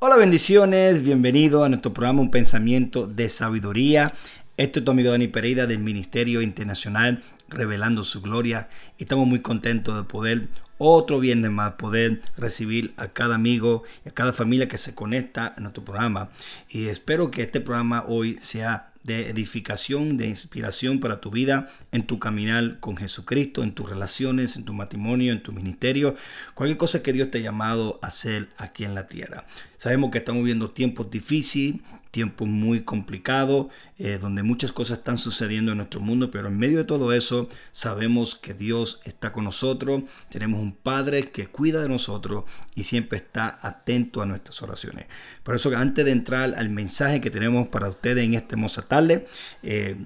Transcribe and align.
Hola 0.00 0.16
bendiciones, 0.16 1.02
bienvenido 1.02 1.64
a 1.64 1.68
nuestro 1.68 1.92
programa 1.92 2.20
Un 2.20 2.30
Pensamiento 2.30 3.08
de 3.08 3.28
Sabiduría. 3.28 4.14
Este 4.56 4.78
es 4.78 4.84
tu 4.84 4.92
amigo 4.92 5.10
Dani 5.10 5.26
Pereira 5.26 5.66
del 5.66 5.80
Ministerio 5.80 6.40
Internacional 6.40 7.24
Revelando 7.48 8.04
su 8.04 8.22
Gloria. 8.22 8.68
Estamos 8.98 9.26
muy 9.26 9.40
contentos 9.40 9.96
de 9.96 10.04
poder 10.04 10.46
otro 10.78 11.18
viernes 11.18 11.50
más 11.50 11.72
poder 11.72 12.20
recibir 12.36 12.94
a 12.96 13.08
cada 13.08 13.34
amigo 13.34 13.82
y 14.04 14.10
a 14.10 14.12
cada 14.12 14.32
familia 14.32 14.68
que 14.68 14.78
se 14.78 14.94
conecta 14.94 15.52
a 15.56 15.60
nuestro 15.60 15.84
programa. 15.84 16.28
Y 16.68 16.86
espero 16.86 17.32
que 17.32 17.42
este 17.42 17.60
programa 17.60 18.04
hoy 18.06 18.38
sea 18.40 18.92
de 19.02 19.30
edificación, 19.30 20.16
de 20.16 20.28
inspiración 20.28 21.00
para 21.00 21.20
tu 21.20 21.30
vida, 21.30 21.68
en 21.92 22.06
tu 22.06 22.18
caminar 22.18 22.78
con 22.80 22.96
Jesucristo, 22.96 23.62
en 23.62 23.72
tus 23.72 23.88
relaciones, 23.88 24.56
en 24.56 24.64
tu 24.64 24.72
matrimonio, 24.72 25.32
en 25.32 25.42
tu 25.42 25.52
ministerio, 25.52 26.14
cualquier 26.54 26.78
cosa 26.78 27.02
que 27.02 27.12
Dios 27.12 27.30
te 27.30 27.38
ha 27.38 27.42
llamado 27.42 27.98
a 28.02 28.08
hacer 28.08 28.48
aquí 28.56 28.84
en 28.84 28.94
la 28.94 29.06
tierra. 29.06 29.44
Sabemos 29.78 30.10
que 30.10 30.18
estamos 30.18 30.40
viviendo 30.42 30.70
tiempos 30.70 31.10
difíciles, 31.10 31.80
tiempos 32.10 32.48
muy 32.48 32.80
complicados, 32.80 33.66
eh, 33.98 34.18
donde 34.20 34.42
muchas 34.42 34.72
cosas 34.72 34.98
están 34.98 35.18
sucediendo 35.18 35.72
en 35.72 35.78
nuestro 35.78 36.00
mundo, 36.00 36.30
pero 36.30 36.48
en 36.48 36.58
medio 36.58 36.78
de 36.78 36.84
todo 36.84 37.12
eso 37.12 37.48
sabemos 37.72 38.34
que 38.34 38.54
Dios 38.54 39.00
está 39.04 39.32
con 39.32 39.44
nosotros, 39.44 40.02
tenemos 40.30 40.60
un 40.60 40.72
Padre 40.72 41.30
que 41.30 41.46
cuida 41.46 41.82
de 41.82 41.88
nosotros 41.88 42.44
y 42.74 42.84
siempre 42.84 43.18
está 43.18 43.58
atento 43.62 44.22
a 44.22 44.26
nuestras 44.26 44.60
oraciones. 44.62 45.06
Por 45.42 45.54
eso 45.54 45.70
antes 45.76 46.04
de 46.04 46.10
entrar 46.10 46.54
al 46.56 46.70
mensaje 46.70 47.20
que 47.20 47.30
tenemos 47.30 47.68
para 47.68 47.88
ustedes 47.88 48.24
en 48.24 48.34
esta 48.34 48.54
hermosa 48.54 48.87
tarde, 48.88 49.26
eh, 49.62 49.96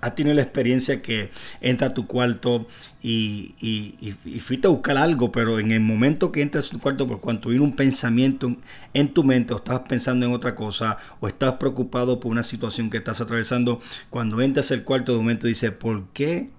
¿Has 0.00 0.14
tenido 0.14 0.34
la 0.34 0.42
experiencia 0.42 1.02
que 1.02 1.30
entra 1.60 1.88
a 1.88 1.94
tu 1.94 2.06
cuarto 2.06 2.66
y, 3.02 3.54
y, 3.60 4.40
fuiste 4.40 4.66
a 4.66 4.70
buscar 4.70 4.98
algo, 4.98 5.30
pero 5.30 5.58
en 5.58 5.72
el 5.72 5.80
momento 5.80 6.32
que 6.32 6.42
entras 6.42 6.68
a 6.68 6.70
tu 6.70 6.80
cuarto, 6.80 7.06
por 7.06 7.20
cuanto 7.20 7.50
viene 7.50 7.64
un 7.64 7.76
pensamiento 7.76 8.56
en 8.94 9.14
tu 9.14 9.24
mente, 9.24 9.54
o 9.54 9.56
estás 9.58 9.80
pensando 9.88 10.26
en 10.26 10.32
otra 10.32 10.54
cosa, 10.54 10.98
o 11.20 11.28
estás 11.28 11.54
preocupado 11.54 12.20
por 12.20 12.32
una 12.32 12.42
situación 12.42 12.90
que 12.90 12.98
estás 12.98 13.20
atravesando, 13.20 13.80
cuando 14.10 14.40
entras 14.40 14.72
al 14.72 14.82
cuarto 14.82 15.12
de 15.12 15.18
momento 15.18 15.46
dices, 15.46 15.72
¿por 15.72 16.08
qué 16.08 16.50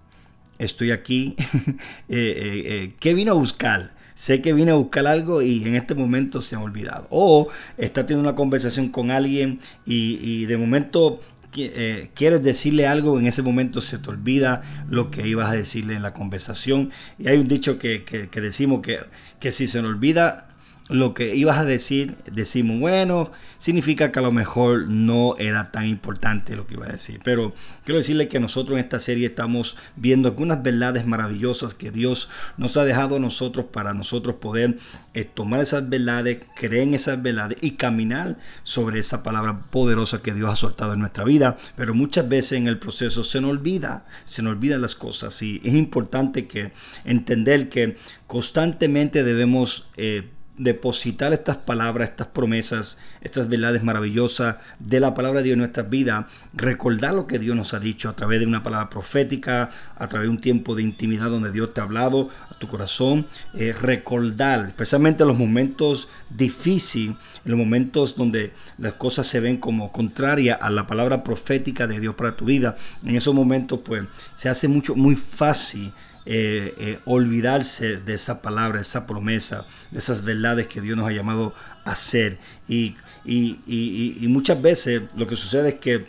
estoy 0.60 0.92
aquí, 0.92 1.36
eh, 1.38 1.76
eh, 2.10 2.64
eh, 2.66 2.94
¿qué 3.00 3.14
vino 3.14 3.32
a 3.34 3.36
buscar? 3.36 3.96
Sé 4.16 4.42
que 4.42 4.54
vine 4.54 4.72
a 4.72 4.76
buscar 4.76 5.06
algo 5.06 5.44
y 5.44 5.64
en 5.64 5.76
este 5.76 5.94
momento 5.94 6.42
se 6.42 6.56
ha 6.56 6.60
olvidado. 6.60 7.08
O 7.12 7.50
está 7.78 8.08
teniendo 8.08 8.28
una 8.28 8.36
conversación 8.36 8.90
con 8.90 9.12
alguien 9.12 9.60
y 9.86 10.46
de 10.46 10.58
momento 10.58 11.20
eh, 11.56 12.10
quieres 12.14 12.44
decirle 12.44 12.88
algo, 12.88 13.20
en 13.20 13.28
ese 13.28 13.42
momento 13.42 13.82
se 13.82 13.98
te 13.98 14.10
olvida 14.10 14.62
lo 14.90 15.12
que 15.12 15.28
ibas 15.28 15.50
a 15.50 15.54
decirle 15.54 15.96
en 15.96 16.04
la 16.04 16.14
conversación. 16.14 16.92
Y 17.18 17.28
hay 17.28 17.38
un 17.38 17.48
dicho 17.48 17.80
que, 17.80 18.04
que, 18.04 18.30
que 18.30 18.42
decimos 18.42 18.82
que, 18.82 19.00
que 19.40 19.52
si 19.52 19.68
se 19.68 19.82
nos 19.82 19.92
olvida 19.92 20.50
lo 20.90 21.14
que 21.14 21.36
ibas 21.36 21.58
a 21.58 21.66
decir, 21.66 22.16
decimos, 22.32 22.80
bueno, 22.80 23.32
significa 23.60 24.12
que 24.12 24.20
a 24.20 24.22
lo 24.22 24.32
mejor 24.32 24.88
no 24.88 25.36
era 25.38 25.72
tan 25.72 25.86
importante 25.86 26.56
lo 26.56 26.66
que 26.66 26.76
iba 26.76 26.86
a 26.86 26.92
decir. 26.92 27.20
Pero 27.24 27.54
quiero 27.84 27.98
decirle 27.98 28.30
que 28.30 28.40
nosotros 28.40 28.78
en 28.78 28.84
esta 28.84 29.00
serie 29.00 29.28
estamos 29.28 29.78
viendo 29.96 30.30
algunas 30.30 30.64
verdades 30.64 31.06
maravillosas 31.06 31.74
que 31.74 31.92
Dios 31.92 32.30
nos 32.58 32.78
ha 32.78 32.86
dejado 32.86 33.18
a 33.18 33.20
nosotros 33.20 33.66
para 33.72 33.94
nosotros 33.94 34.38
poder 34.38 34.78
eh, 35.14 35.26
tomar 35.26 35.60
esas 35.60 35.90
verdades, 35.90 36.44
creer 36.56 36.84
en 36.84 36.94
esas 36.94 37.22
verdades 37.22 37.58
y 37.62 37.72
caminar 37.72 38.38
sobre 38.64 39.00
esa 39.00 39.24
palabra 39.24 39.58
poderosa 39.72 40.22
que 40.22 40.34
Dios 40.34 40.50
ha 40.50 40.56
soltado 40.56 40.94
en 40.94 41.00
nuestra 41.00 41.26
vida. 41.26 41.58
Pero 41.76 41.94
muchas 41.94 42.30
veces 42.30 42.54
en 42.54 42.68
el 42.68 42.80
proceso 42.80 43.24
se 43.24 43.42
nos 43.42 43.52
olvida, 43.52 44.06
se 44.26 44.42
nos 44.42 44.52
olvidan 44.52 44.82
las 44.82 44.96
cosas 44.96 45.42
y 45.42 45.62
es 45.64 45.74
importante 45.74 46.48
que 46.48 46.72
entender 47.04 47.70
que 47.70 47.98
constantemente 48.28 49.24
debemos 49.24 49.90
eh, 49.98 50.30
depositar 50.58 51.34
estas 51.34 51.58
palabras, 51.58 52.10
estas 52.10 52.28
promesas, 52.28 53.00
estas 53.22 53.48
verdades 53.48 53.84
maravillosas 53.84 54.58
de 54.80 55.00
la 55.00 55.14
palabra 55.14 55.40
de 55.40 55.46
Dios 55.46 55.54
en 55.54 55.60
nuestras 55.60 55.90
vidas, 55.90 56.26
recordar 56.54 57.14
lo 57.14 57.28
que 57.28 57.40
Dios 57.40 57.56
nos 57.56 57.74
ha 57.74 57.80
dicho 57.80 58.10
a 58.10 58.16
través 58.16 58.40
de 58.40 58.48
una 58.48 58.64
palabra 58.64 58.90
profética, 58.90 59.70
a 59.96 60.08
través 60.08 60.28
de 60.28 60.32
un 60.32 60.42
tiempo 60.42 60.76
de 60.76 60.82
intimidad 60.82 61.30
donde 61.30 61.52
Dios 61.52 61.74
te 61.74 61.82
ha 61.82 61.84
hablado 61.84 62.30
a 62.50 62.56
tu 62.56 62.68
corazón, 62.68 63.26
eh, 63.54 63.74
recordar, 63.74 64.66
especialmente 64.68 65.24
en 65.24 65.30
los 65.30 65.38
momentos 65.38 66.10
difíciles, 66.30 67.16
en 67.46 67.52
los 67.52 67.58
momentos 67.58 68.16
donde 68.16 68.54
las 68.78 68.94
cosas 68.94 69.28
se 69.28 69.40
ven 69.40 69.58
como 69.58 69.92
contrarias 69.92 70.58
a 70.62 70.70
la 70.70 70.88
palabra 70.88 71.24
profética 71.24 71.86
de 71.86 72.00
Dios 72.00 72.16
para 72.16 72.36
tu 72.36 72.46
vida, 72.46 72.76
en 73.06 73.16
esos 73.16 73.34
momentos 73.34 73.80
pues 73.84 74.04
se 74.36 74.50
hace 74.50 74.68
mucho, 74.68 74.96
muy 74.96 75.16
fácil 75.16 75.94
eh, 76.30 76.74
eh, 76.78 77.00
olvidarse 77.06 77.98
de 77.98 78.14
esa 78.14 78.42
palabra, 78.42 78.82
esa 78.82 79.08
promesa, 79.08 79.66
de 79.92 80.00
esas 80.00 80.26
verdades 80.26 80.68
que 80.68 80.82
Dios 80.82 80.98
nos 80.98 81.08
ha 81.08 81.12
llamado 81.12 81.54
a 81.86 81.92
hacer. 81.92 82.38
Y, 82.68 82.98
y, 83.24 83.60
y, 83.66 84.18
y 84.20 84.28
muchas 84.28 84.62
veces 84.62 85.04
lo 85.16 85.26
que 85.26 85.38
sucede 85.38 85.70
es 85.70 85.76
que 85.76 86.08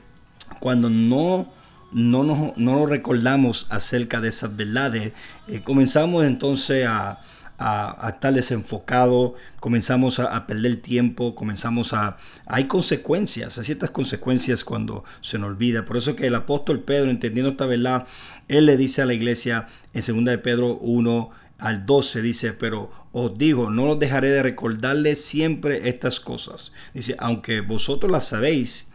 cuando 0.59 0.91
no 0.91 1.53
no 1.93 2.23
nos, 2.23 2.57
no 2.57 2.77
nos 2.77 2.91
recordamos 2.91 3.67
acerca 3.71 4.21
de 4.21 4.29
esas 4.29 4.55
verdades, 4.57 5.13
eh, 5.47 5.61
comenzamos 5.63 6.25
entonces 6.25 6.87
a, 6.87 7.19
a, 7.59 8.11
estar 8.15 8.33
desenfocado, 8.33 9.35
comenzamos 9.61 10.21
a, 10.21 10.47
perder 10.47 10.81
tiempo, 10.81 11.35
comenzamos 11.35 11.93
a... 11.93 12.17
Hay 12.47 12.65
consecuencias, 12.65 13.59
hay 13.59 13.65
ciertas 13.65 13.91
consecuencias 13.91 14.65
cuando 14.65 15.05
se 15.21 15.39
nos 15.39 15.49
olvida. 15.49 15.85
Por 15.85 15.97
eso 15.97 16.15
que 16.15 16.27
el 16.27 16.35
apóstol 16.35 16.81
Pedro, 16.81 17.11
entendiendo 17.11 17.51
esta 17.51 17.67
verdad, 17.67 18.07
él 18.47 18.67
le 18.67 18.77
dice 18.77 19.03
a 19.03 19.07
la 19.07 19.15
iglesia 19.15 19.67
en 19.93 20.03
2 20.03 20.25
de 20.25 20.39
Pedro 20.39 20.79
1 20.79 21.31
al 21.59 21.87
12, 21.87 22.23
dice, 22.23 22.53
pero 22.53 22.93
os 23.13 23.37
digo, 23.37 23.71
no 23.71 23.91
os 23.91 23.99
dejaré 23.99 24.31
de 24.31 24.43
recordarles 24.45 25.25
siempre 25.25 25.89
estas 25.89 26.21
cosas. 26.21 26.73
Dice, 26.95 27.17
aunque 27.19 27.61
vosotros 27.61 28.13
las 28.13 28.29
sabéis 28.29 28.93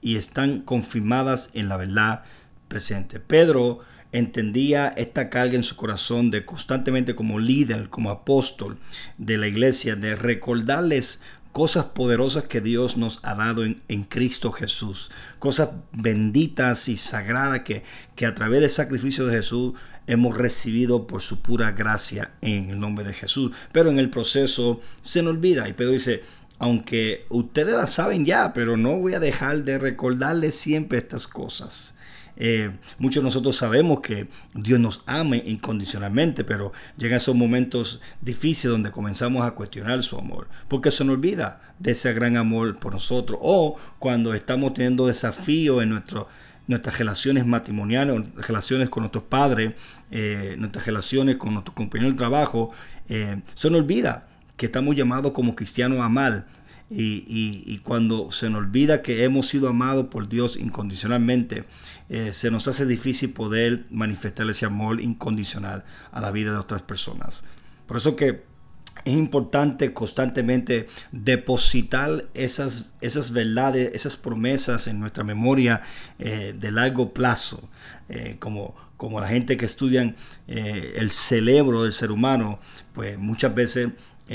y 0.00 0.16
están 0.16 0.62
confirmadas 0.62 1.50
en 1.54 1.68
la 1.68 1.76
verdad 1.76 2.24
presente. 2.66 3.20
Pedro 3.20 3.80
entendía 4.12 4.88
esta 4.88 5.30
carga 5.30 5.54
en 5.54 5.62
su 5.62 5.76
corazón 5.76 6.30
de 6.30 6.44
constantemente 6.44 7.14
como 7.14 7.38
líder, 7.38 7.88
como 7.90 8.10
apóstol 8.10 8.78
de 9.18 9.38
la 9.38 9.46
iglesia, 9.46 9.96
de 9.96 10.16
recordarles 10.16 11.22
cosas 11.52 11.86
poderosas 11.86 12.44
que 12.44 12.60
Dios 12.60 12.96
nos 12.96 13.20
ha 13.24 13.34
dado 13.34 13.64
en, 13.64 14.04
Cristo 14.04 14.52
Jesús, 14.52 15.10
cosas 15.38 15.70
benditas 15.92 16.88
y 16.88 16.96
sagradas 16.96 17.60
que, 17.60 17.82
que 18.14 18.26
a 18.26 18.34
través 18.34 18.60
del 18.60 18.70
sacrificio 18.70 19.26
de 19.26 19.36
Jesús 19.36 19.74
hemos 20.06 20.36
recibido 20.36 21.06
por 21.06 21.22
su 21.22 21.40
pura 21.40 21.72
gracia 21.72 22.32
en 22.40 22.70
el 22.70 22.80
nombre 22.80 23.04
de 23.04 23.14
Jesús. 23.14 23.52
Pero 23.72 23.90
en 23.90 23.98
el 23.98 24.10
proceso 24.10 24.80
se 25.02 25.22
nos 25.22 25.34
olvida 25.34 25.68
y 25.68 25.72
Pedro 25.72 25.92
dice, 25.92 26.22
aunque 26.58 27.26
ustedes 27.30 27.74
las 27.74 27.90
saben 27.94 28.24
ya, 28.24 28.52
pero 28.52 28.76
no 28.76 28.96
voy 28.96 29.14
a 29.14 29.20
dejar 29.20 29.64
de 29.64 29.78
recordarles 29.78 30.54
siempre 30.54 30.98
estas 30.98 31.26
cosas 31.26 31.96
Eh, 32.42 32.70
muchos 32.98 33.22
de 33.22 33.26
nosotros 33.26 33.54
sabemos 33.54 34.00
que 34.00 34.28
Dios 34.54 34.80
nos 34.80 35.04
ama 35.04 35.36
incondicionalmente, 35.36 36.42
pero 36.42 36.72
llegan 36.96 37.18
esos 37.18 37.34
momentos 37.34 38.00
difíciles 38.22 38.72
donde 38.72 38.90
comenzamos 38.90 39.46
a 39.46 39.50
cuestionar 39.50 40.02
su 40.02 40.16
amor, 40.16 40.48
porque 40.66 40.90
se 40.90 41.04
nos 41.04 41.16
olvida 41.16 41.60
de 41.78 41.90
ese 41.90 42.14
gran 42.14 42.38
amor 42.38 42.78
por 42.78 42.94
nosotros, 42.94 43.38
o 43.42 43.76
cuando 43.98 44.32
estamos 44.32 44.72
teniendo 44.72 45.06
desafíos 45.06 45.82
en 45.82 45.90
nuestras 45.90 46.98
relaciones 46.98 47.44
matrimoniales, 47.44 48.22
relaciones 48.36 48.88
con 48.88 49.02
nuestros 49.02 49.24
padres, 49.24 49.74
eh, 50.10 50.56
nuestras 50.58 50.86
relaciones 50.86 51.36
con 51.36 51.52
nuestros 51.52 51.74
compañeros 51.74 52.14
de 52.14 52.18
trabajo, 52.18 52.70
eh, 53.10 53.42
se 53.54 53.68
nos 53.68 53.82
olvida 53.82 54.28
que 54.56 54.66
estamos 54.66 54.96
llamados 54.96 55.32
como 55.32 55.54
cristianos 55.54 56.00
a 56.00 56.06
amar. 56.06 56.46
Y, 56.92 57.78
cuando 57.84 58.32
se 58.32 58.50
nos 58.50 58.62
olvida 58.62 59.00
que 59.02 59.22
hemos 59.24 59.48
sido 59.48 59.68
amados 59.68 60.06
por 60.06 60.28
Dios 60.28 60.56
incondicionalmente, 60.56 61.64
eh, 62.08 62.32
se 62.32 62.50
nos 62.50 62.66
hace 62.66 62.84
difícil 62.84 63.32
poder 63.32 63.86
manifestar 63.90 64.50
ese 64.50 64.66
amor 64.66 65.00
incondicional 65.00 65.84
a 66.10 66.20
la 66.20 66.32
vida 66.32 66.50
de 66.50 66.58
otras 66.58 66.82
personas. 66.82 67.44
Por 67.86 67.96
eso 67.96 68.16
que 68.16 68.42
es 69.04 69.14
importante 69.14 69.92
constantemente 69.92 70.88
depositar 71.12 72.24
esas, 72.34 72.92
esas 73.00 73.30
verdades, 73.30 73.92
esas 73.94 74.16
promesas 74.16 74.88
en 74.88 74.98
nuestra 74.98 75.22
memoria 75.22 75.82
eh, 76.18 76.54
de 76.58 76.70
largo 76.72 77.14
plazo, 77.14 77.70
eh, 78.08 78.36
como, 78.40 78.74
como 78.96 79.20
la 79.20 79.28
gente 79.28 79.56
que 79.56 79.64
estudian 79.64 80.16
el 80.48 81.12
cerebro 81.12 81.84
del 81.84 81.92
ser 81.92 82.10
humano, 82.10 82.58
pues 82.92 83.16
muchas 83.16 83.54
veces 83.54 83.90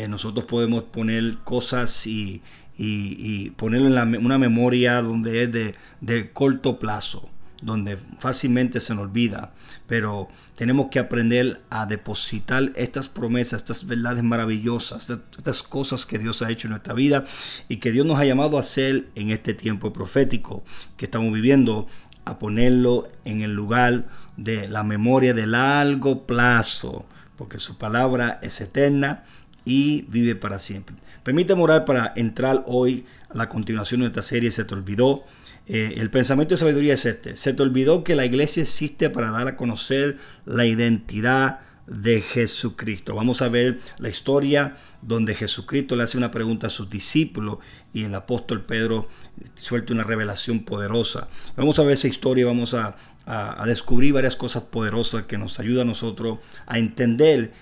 nosotros 0.10 0.46
podemos 0.46 0.84
poner 0.84 1.38
cosas 1.44 2.06
y, 2.06 2.42
y, 2.78 3.54
en 3.62 4.26
una 4.26 4.38
memoria 4.38 5.02
donde 5.02 5.44
es 5.44 5.52
de, 5.52 5.76
de 6.02 6.32
corto 6.32 6.80
plazo 6.80 7.30
donde 7.62 7.98
fácilmente 8.20 8.80
se 8.80 8.94
nos 8.94 9.06
olvida, 9.06 9.54
pero 9.88 10.28
tenemos 10.56 10.88
que 10.92 11.00
aprender 11.00 11.62
a 11.70 11.86
depositar 11.86 12.72
estas 12.76 13.10
promesas, 13.10 13.62
estas 13.62 13.88
verdades 13.88 14.24
maravillosas, 14.24 15.10
estas 15.10 15.64
cosas 15.64 16.06
que 16.06 16.20
Dios 16.20 16.42
ha 16.42 16.52
hecho 16.52 16.68
en 16.68 16.72
nuestra 16.72 16.94
vida 16.94 17.26
y 17.68 17.78
que 17.78 17.92
Dios 17.92 18.06
nos 18.06 18.20
ha 18.20 18.26
llamado 18.26 18.58
a 18.58 18.62
hacer 18.62 19.08
en 19.16 19.32
este 19.32 19.54
tiempo 19.54 19.94
profético 19.94 20.64
que 20.98 21.06
estamos 21.06 21.34
viviendo, 21.34 21.88
a 22.26 22.40
ponerlo 22.40 23.08
en 23.24 23.42
el 23.42 23.54
lugar 23.54 24.06
de 24.38 24.68
la 24.68 24.84
memoria 24.84 25.34
de 25.34 25.46
largo 25.46 26.26
plazo, 26.26 27.06
porque 27.38 27.60
su 27.60 27.78
palabra 27.78 28.40
es 28.42 28.62
eterna 28.62 29.24
y 29.66 30.04
vive 30.04 30.36
para 30.36 30.60
siempre. 30.60 30.96
Permíteme 31.24 31.64
orar 31.64 31.86
para 31.86 32.14
entrar 32.16 32.64
hoy 32.68 33.06
a 33.30 33.38
la 33.38 33.50
continuación 33.50 34.02
de 34.02 34.08
esta 34.08 34.22
serie, 34.22 34.52
se 34.52 34.64
te 34.64 34.76
olvidó. 34.76 35.24
Eh, 35.68 35.96
el 35.98 36.12
pensamiento 36.12 36.54
de 36.54 36.60
sabiduría 36.60 36.94
es 36.94 37.06
este. 37.06 37.36
Se 37.36 37.54
te 37.54 37.64
olvidó 37.64 38.04
que 38.04 38.16
la 38.16 38.26
iglesia 38.26 38.62
existe 38.62 39.10
para 39.10 39.32
dar 39.32 39.48
a 39.48 39.56
conocer 39.58 40.18
la 40.46 40.66
identidad 40.68 41.62
de 41.88 42.22
Jesucristo. 42.22 43.16
Vamos 43.16 43.42
a 43.42 43.50
ver 43.50 43.80
la 43.98 44.10
historia 44.10 44.78
donde 45.02 45.36
Jesucristo 45.36 45.96
le 45.96 46.04
hace 46.04 46.18
una 46.18 46.32
pregunta 46.32 46.68
a 46.68 46.72
sus 46.72 46.90
discípulos 46.90 47.60
y 47.94 48.04
el 48.04 48.16
apóstol 48.16 48.64
Pedro 48.66 49.08
suelta 49.56 49.94
una 49.94 50.04
revelación 50.04 50.64
poderosa. 50.64 51.28
Vamos 51.56 51.78
a 51.78 51.84
ver 51.84 51.94
esa 51.94 52.08
historia, 52.08 52.46
vamos 52.46 52.74
a, 52.74 52.96
a 53.26 53.64
descubrir 53.68 54.14
varias 54.14 54.36
cosas 54.36 54.64
poderosas 54.64 55.24
que 55.24 55.38
nos 55.38 55.60
ayudan 55.60 55.88
a 55.88 55.90
nosotros 55.92 56.40
a 56.66 56.80
entender 56.80 57.54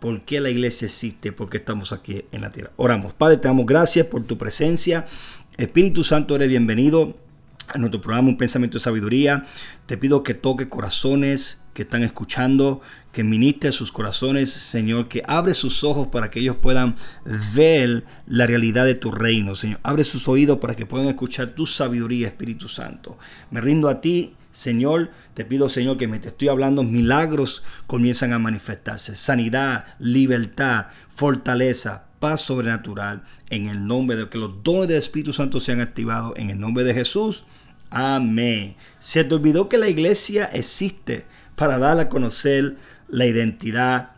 por 0.00 0.22
qué 0.22 0.40
la 0.40 0.50
iglesia 0.50 0.86
existe, 0.86 1.30
por 1.30 1.50
qué 1.50 1.58
estamos 1.58 1.92
aquí 1.92 2.24
en 2.32 2.40
la 2.40 2.50
tierra. 2.50 2.70
Oramos. 2.76 3.12
Padre, 3.12 3.36
te 3.36 3.48
damos 3.48 3.66
gracias 3.66 4.06
por 4.06 4.24
tu 4.24 4.38
presencia. 4.38 5.06
Espíritu 5.56 6.04
Santo, 6.04 6.36
eres 6.36 6.48
bienvenido 6.48 7.14
nuestro 7.78 8.00
programa 8.00 8.28
Un 8.28 8.36
Pensamiento 8.36 8.78
de 8.78 8.84
Sabiduría. 8.84 9.44
Te 9.86 9.96
pido 9.96 10.22
que 10.22 10.34
toque 10.34 10.68
corazones 10.68 11.66
que 11.74 11.82
están 11.82 12.02
escuchando, 12.02 12.80
que 13.12 13.24
ministre 13.24 13.72
sus 13.72 13.92
corazones, 13.92 14.50
Señor, 14.50 15.08
que 15.08 15.22
abre 15.26 15.54
sus 15.54 15.84
ojos 15.84 16.08
para 16.08 16.30
que 16.30 16.40
ellos 16.40 16.56
puedan 16.56 16.96
ver 17.54 18.04
la 18.26 18.46
realidad 18.46 18.84
de 18.84 18.94
tu 18.94 19.10
reino, 19.10 19.54
Señor. 19.54 19.80
Abre 19.82 20.04
sus 20.04 20.28
oídos 20.28 20.58
para 20.58 20.74
que 20.74 20.86
puedan 20.86 21.08
escuchar 21.08 21.48
tu 21.48 21.66
sabiduría, 21.66 22.28
Espíritu 22.28 22.68
Santo. 22.68 23.18
Me 23.50 23.60
rindo 23.60 23.88
a 23.88 24.00
ti, 24.00 24.34
Señor, 24.52 25.10
te 25.34 25.44
pido, 25.44 25.68
Señor, 25.68 25.96
que 25.96 26.08
me 26.08 26.18
te 26.18 26.28
estoy 26.28 26.48
hablando, 26.48 26.82
milagros 26.82 27.62
comienzan 27.86 28.32
a 28.32 28.38
manifestarse. 28.38 29.16
Sanidad, 29.16 29.84
libertad, 29.98 30.86
fortaleza, 31.14 32.06
paz 32.18 32.42
sobrenatural, 32.42 33.22
en 33.48 33.68
el 33.68 33.86
nombre 33.86 34.16
de 34.16 34.28
que 34.28 34.38
los 34.38 34.62
dones 34.62 34.88
del 34.88 34.98
Espíritu 34.98 35.32
Santo 35.32 35.60
sean 35.60 35.80
activados, 35.80 36.34
en 36.36 36.50
el 36.50 36.60
nombre 36.60 36.84
de 36.84 36.94
Jesús. 36.94 37.44
Amén. 37.90 38.76
Se 39.00 39.24
te 39.24 39.34
olvidó 39.34 39.68
que 39.68 39.76
la 39.76 39.88
iglesia 39.88 40.44
existe 40.46 41.24
para 41.56 41.78
dar 41.78 41.98
a 41.98 42.08
conocer 42.08 42.76
la 43.08 43.26
identidad 43.26 44.12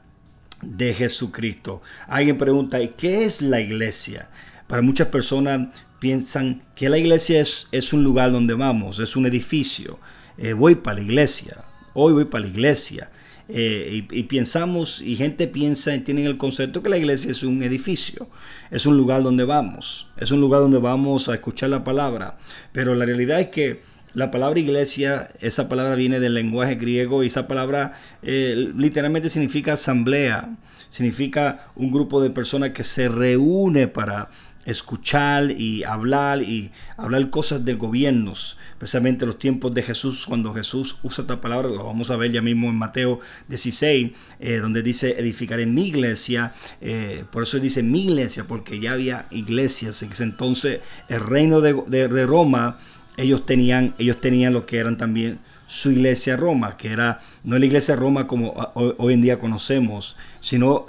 de 0.60 0.94
Jesucristo. 0.94 1.82
Alguien 2.06 2.38
pregunta, 2.38 2.80
¿y 2.80 2.88
qué 2.88 3.24
es 3.24 3.40
la 3.42 3.60
iglesia? 3.60 4.28
Para 4.66 4.82
muchas 4.82 5.08
personas 5.08 5.68
piensan 5.98 6.62
que 6.74 6.88
la 6.88 6.98
iglesia 6.98 7.40
es, 7.40 7.68
es 7.72 7.92
un 7.92 8.04
lugar 8.04 8.30
donde 8.30 8.54
vamos, 8.54 8.98
es 9.00 9.16
un 9.16 9.26
edificio. 9.26 9.98
Eh, 10.36 10.52
voy 10.52 10.74
para 10.74 10.98
la 10.98 11.04
iglesia, 11.04 11.64
hoy 11.94 12.12
voy 12.12 12.24
para 12.26 12.44
la 12.44 12.50
iglesia. 12.50 13.10
Eh, 13.54 14.06
y, 14.10 14.22
pensamos, 14.22 15.02
y 15.02 15.16
gente 15.16 15.46
piensa, 15.46 15.94
y 15.94 16.00
tienen 16.00 16.24
el 16.24 16.38
concepto 16.38 16.82
que 16.82 16.88
la 16.88 16.96
iglesia 16.96 17.30
es 17.30 17.42
un 17.42 17.62
edificio, 17.62 18.28
es 18.70 18.86
un 18.86 18.96
lugar 18.96 19.22
donde 19.22 19.44
vamos, 19.44 20.08
es 20.16 20.30
un 20.30 20.40
lugar 20.40 20.62
donde 20.62 20.78
vamos 20.78 21.28
a 21.28 21.34
escuchar 21.34 21.68
la 21.68 21.84
palabra, 21.84 22.38
pero 22.72 22.94
la 22.94 23.04
realidad 23.04 23.40
es 23.40 23.48
que 23.48 23.80
la 24.14 24.30
palabra 24.30 24.58
iglesia, 24.58 25.28
esa 25.40 25.68
palabra 25.68 25.96
viene 25.96 26.18
del 26.18 26.32
lenguaje 26.32 26.76
griego 26.76 27.22
y 27.22 27.26
esa 27.26 27.46
palabra 27.46 28.00
eh, 28.22 28.72
literalmente 28.74 29.28
significa 29.28 29.74
asamblea, 29.74 30.56
significa 30.88 31.66
un 31.76 31.90
grupo 31.90 32.22
de 32.22 32.30
personas 32.30 32.70
que 32.70 32.84
se 32.84 33.08
reúne 33.08 33.86
para 33.86 34.30
escuchar 34.64 35.50
y 35.50 35.84
hablar 35.84 36.42
y 36.42 36.70
hablar 36.96 37.30
cosas 37.30 37.64
de 37.64 37.74
gobiernos, 37.74 38.58
especialmente 38.70 39.26
los 39.26 39.38
tiempos 39.38 39.74
de 39.74 39.82
Jesús, 39.82 40.26
cuando 40.26 40.54
Jesús 40.54 40.96
usa 41.02 41.22
esta 41.22 41.40
palabra, 41.40 41.68
lo 41.68 41.84
vamos 41.84 42.10
a 42.10 42.16
ver 42.16 42.32
ya 42.32 42.42
mismo 42.42 42.68
en 42.68 42.76
Mateo 42.76 43.20
16, 43.48 44.12
eh, 44.40 44.56
donde 44.58 44.82
dice 44.82 45.18
edificar 45.18 45.60
en 45.60 45.74
mi 45.74 45.88
iglesia, 45.88 46.52
eh, 46.80 47.24
por 47.30 47.42
eso 47.42 47.58
dice 47.58 47.82
mi 47.82 48.04
iglesia, 48.04 48.44
porque 48.46 48.80
ya 48.80 48.92
había 48.92 49.26
iglesias, 49.30 50.02
entonces. 50.20 50.80
El 51.08 51.20
reino 51.20 51.60
de, 51.60 51.74
de 51.88 52.26
Roma, 52.26 52.78
ellos 53.16 53.44
tenían, 53.46 53.94
ellos 53.98 54.20
tenían 54.20 54.52
lo 54.52 54.66
que 54.66 54.78
eran 54.78 54.96
también 54.96 55.38
su 55.72 55.90
iglesia 55.90 56.36
Roma, 56.36 56.76
que 56.76 56.92
era 56.92 57.20
no 57.44 57.58
la 57.58 57.64
iglesia 57.64 57.96
Roma 57.96 58.26
como 58.26 58.52
hoy 58.74 59.14
en 59.14 59.22
día 59.22 59.38
conocemos, 59.38 60.16
sino 60.40 60.84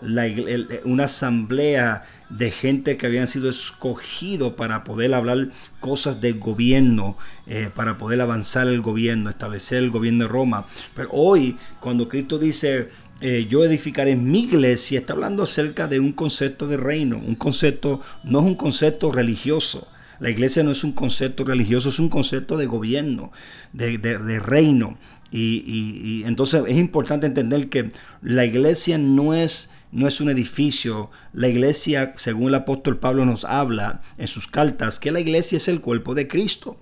una 0.83 1.05
asamblea 1.05 2.03
de 2.37 2.51
gente 2.51 2.97
que 2.97 3.05
habían 3.05 3.27
sido 3.27 3.49
escogidos 3.49 4.53
para 4.53 4.83
poder 4.83 5.13
hablar 5.13 5.49
cosas 5.79 6.21
del 6.21 6.39
gobierno, 6.39 7.17
eh, 7.47 7.69
para 7.73 7.97
poder 7.97 8.21
avanzar 8.21 8.67
el 8.67 8.81
gobierno, 8.81 9.29
establecer 9.29 9.83
el 9.83 9.91
gobierno 9.91 10.25
de 10.25 10.29
Roma. 10.29 10.65
Pero 10.95 11.09
hoy, 11.11 11.57
cuando 11.79 12.07
Cristo 12.07 12.39
dice, 12.39 12.89
eh, 13.21 13.47
yo 13.49 13.63
edificaré 13.63 14.15
mi 14.15 14.41
iglesia, 14.41 14.99
está 14.99 15.13
hablando 15.13 15.43
acerca 15.43 15.87
de 15.87 15.99
un 15.99 16.11
concepto 16.11 16.67
de 16.67 16.77
reino, 16.77 17.17
un 17.17 17.35
concepto, 17.35 18.01
no 18.23 18.39
es 18.39 18.45
un 18.45 18.55
concepto 18.55 19.11
religioso, 19.11 19.87
la 20.19 20.29
iglesia 20.29 20.63
no 20.63 20.71
es 20.71 20.83
un 20.83 20.93
concepto 20.93 21.43
religioso, 21.43 21.89
es 21.89 21.99
un 21.99 22.09
concepto 22.09 22.57
de 22.57 22.65
gobierno, 22.65 23.31
de, 23.73 24.39
reino. 24.39 24.97
Y, 25.31 26.23
entonces 26.25 26.63
es 26.67 26.77
importante 26.77 27.25
entender 27.25 27.67
que 27.67 27.91
la 28.21 28.45
iglesia 28.45 28.97
no 28.97 29.33
es, 29.33 29.71
no 29.93 30.07
es 30.07 30.19
un 30.19 30.29
edificio. 30.29 31.11
La 31.31 31.47
iglesia, 31.47 32.13
según 32.17 32.49
el 32.49 32.55
apóstol 32.55 32.97
Pablo 32.97 33.25
nos 33.25 33.45
habla 33.45 34.01
en 34.17 34.27
sus 34.27 34.47
cartas, 34.47 34.99
que 34.99 35.11
la 35.11 35.19
iglesia 35.19 35.57
es 35.57 35.67
el 35.67 35.81
cuerpo 35.81 36.15
de 36.15 36.27
Cristo. 36.27 36.77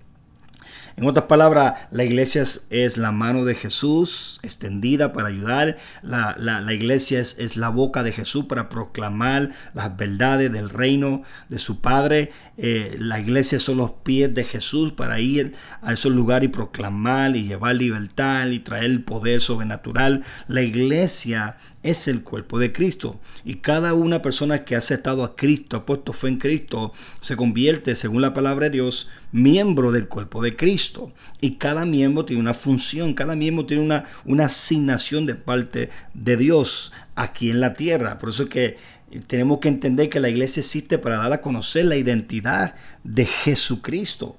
En 1.01 1.07
otras 1.07 1.25
palabras, 1.25 1.79
la 1.89 2.03
iglesia 2.03 2.43
es, 2.43 2.97
la 2.97 3.11
mano 3.11 3.43
de 3.43 3.55
Jesús 3.55 4.39
extendida 4.43 5.13
para 5.13 5.29
ayudar. 5.29 5.77
La, 6.03 6.63
iglesia 6.71 7.19
es, 7.19 7.57
la 7.57 7.69
boca 7.69 8.03
de 8.03 8.11
Jesús 8.11 8.45
para 8.45 8.69
proclamar 8.69 9.49
las 9.73 9.97
verdades 9.97 10.51
del 10.53 10.69
reino 10.69 11.23
de 11.49 11.57
su 11.57 11.81
Padre. 11.81 12.31
Eh, 12.59 12.97
la 12.99 13.19
iglesia 13.19 13.57
son 13.57 13.77
los 13.77 13.93
pies 14.03 14.35
de 14.35 14.43
Jesús 14.43 14.91
para 14.91 15.19
ir 15.19 15.55
a 15.81 15.91
esos 15.93 16.11
lugares 16.11 16.49
y 16.49 16.53
proclamar 16.53 17.35
y 17.35 17.47
llevar 17.47 17.73
libertad 17.73 18.45
y 18.49 18.59
traer 18.59 19.03
poder 19.03 19.41
sobrenatural. 19.41 20.23
La 20.47 20.61
iglesia 20.61 21.57
es 21.81 22.07
el 22.07 22.21
cuerpo 22.21 22.59
de 22.59 22.73
Cristo. 22.73 23.19
Y 23.43 23.55
cada 23.55 23.95
una 23.95 24.21
persona 24.21 24.65
que 24.65 24.75
ha 24.75 24.77
aceptado 24.77 25.23
a 25.23 25.35
Cristo, 25.35 25.77
ha 25.77 25.85
puesto 25.87 26.13
fe 26.13 26.27
en 26.27 26.37
Cristo, 26.37 26.93
se 27.21 27.35
convierte, 27.35 27.95
según 27.95 28.21
la 28.21 28.35
palabra 28.35 28.65
de 28.65 28.77
Dios, 28.77 29.09
miembro 29.31 29.91
del 29.91 30.07
cuerpo 30.07 30.41
de 30.41 30.55
Cristo. 30.55 31.13
Y 31.39 31.55
cada 31.55 31.85
miembro 31.85 32.25
tiene 32.25 32.41
una 32.41 32.53
función, 32.53 33.13
cada 33.13 33.35
miembro 33.35 33.65
tiene 33.65 33.83
una, 33.83 34.05
una 34.25 34.45
asignación 34.45 35.25
de 35.25 35.35
parte 35.35 35.89
de 36.13 36.37
Dios 36.37 36.93
aquí 37.15 37.49
en 37.49 37.61
la 37.61 37.73
tierra. 37.73 38.19
Por 38.19 38.29
eso 38.29 38.43
es 38.43 38.49
que 38.49 38.77
tenemos 39.27 39.59
que 39.59 39.67
entender 39.67 40.09
que 40.09 40.19
la 40.19 40.29
iglesia 40.29 40.61
existe 40.61 40.97
para 40.97 41.17
dar 41.17 41.33
a 41.33 41.41
conocer 41.41 41.85
la 41.85 41.97
identidad 41.97 42.75
de 43.03 43.25
Jesucristo. 43.25 44.37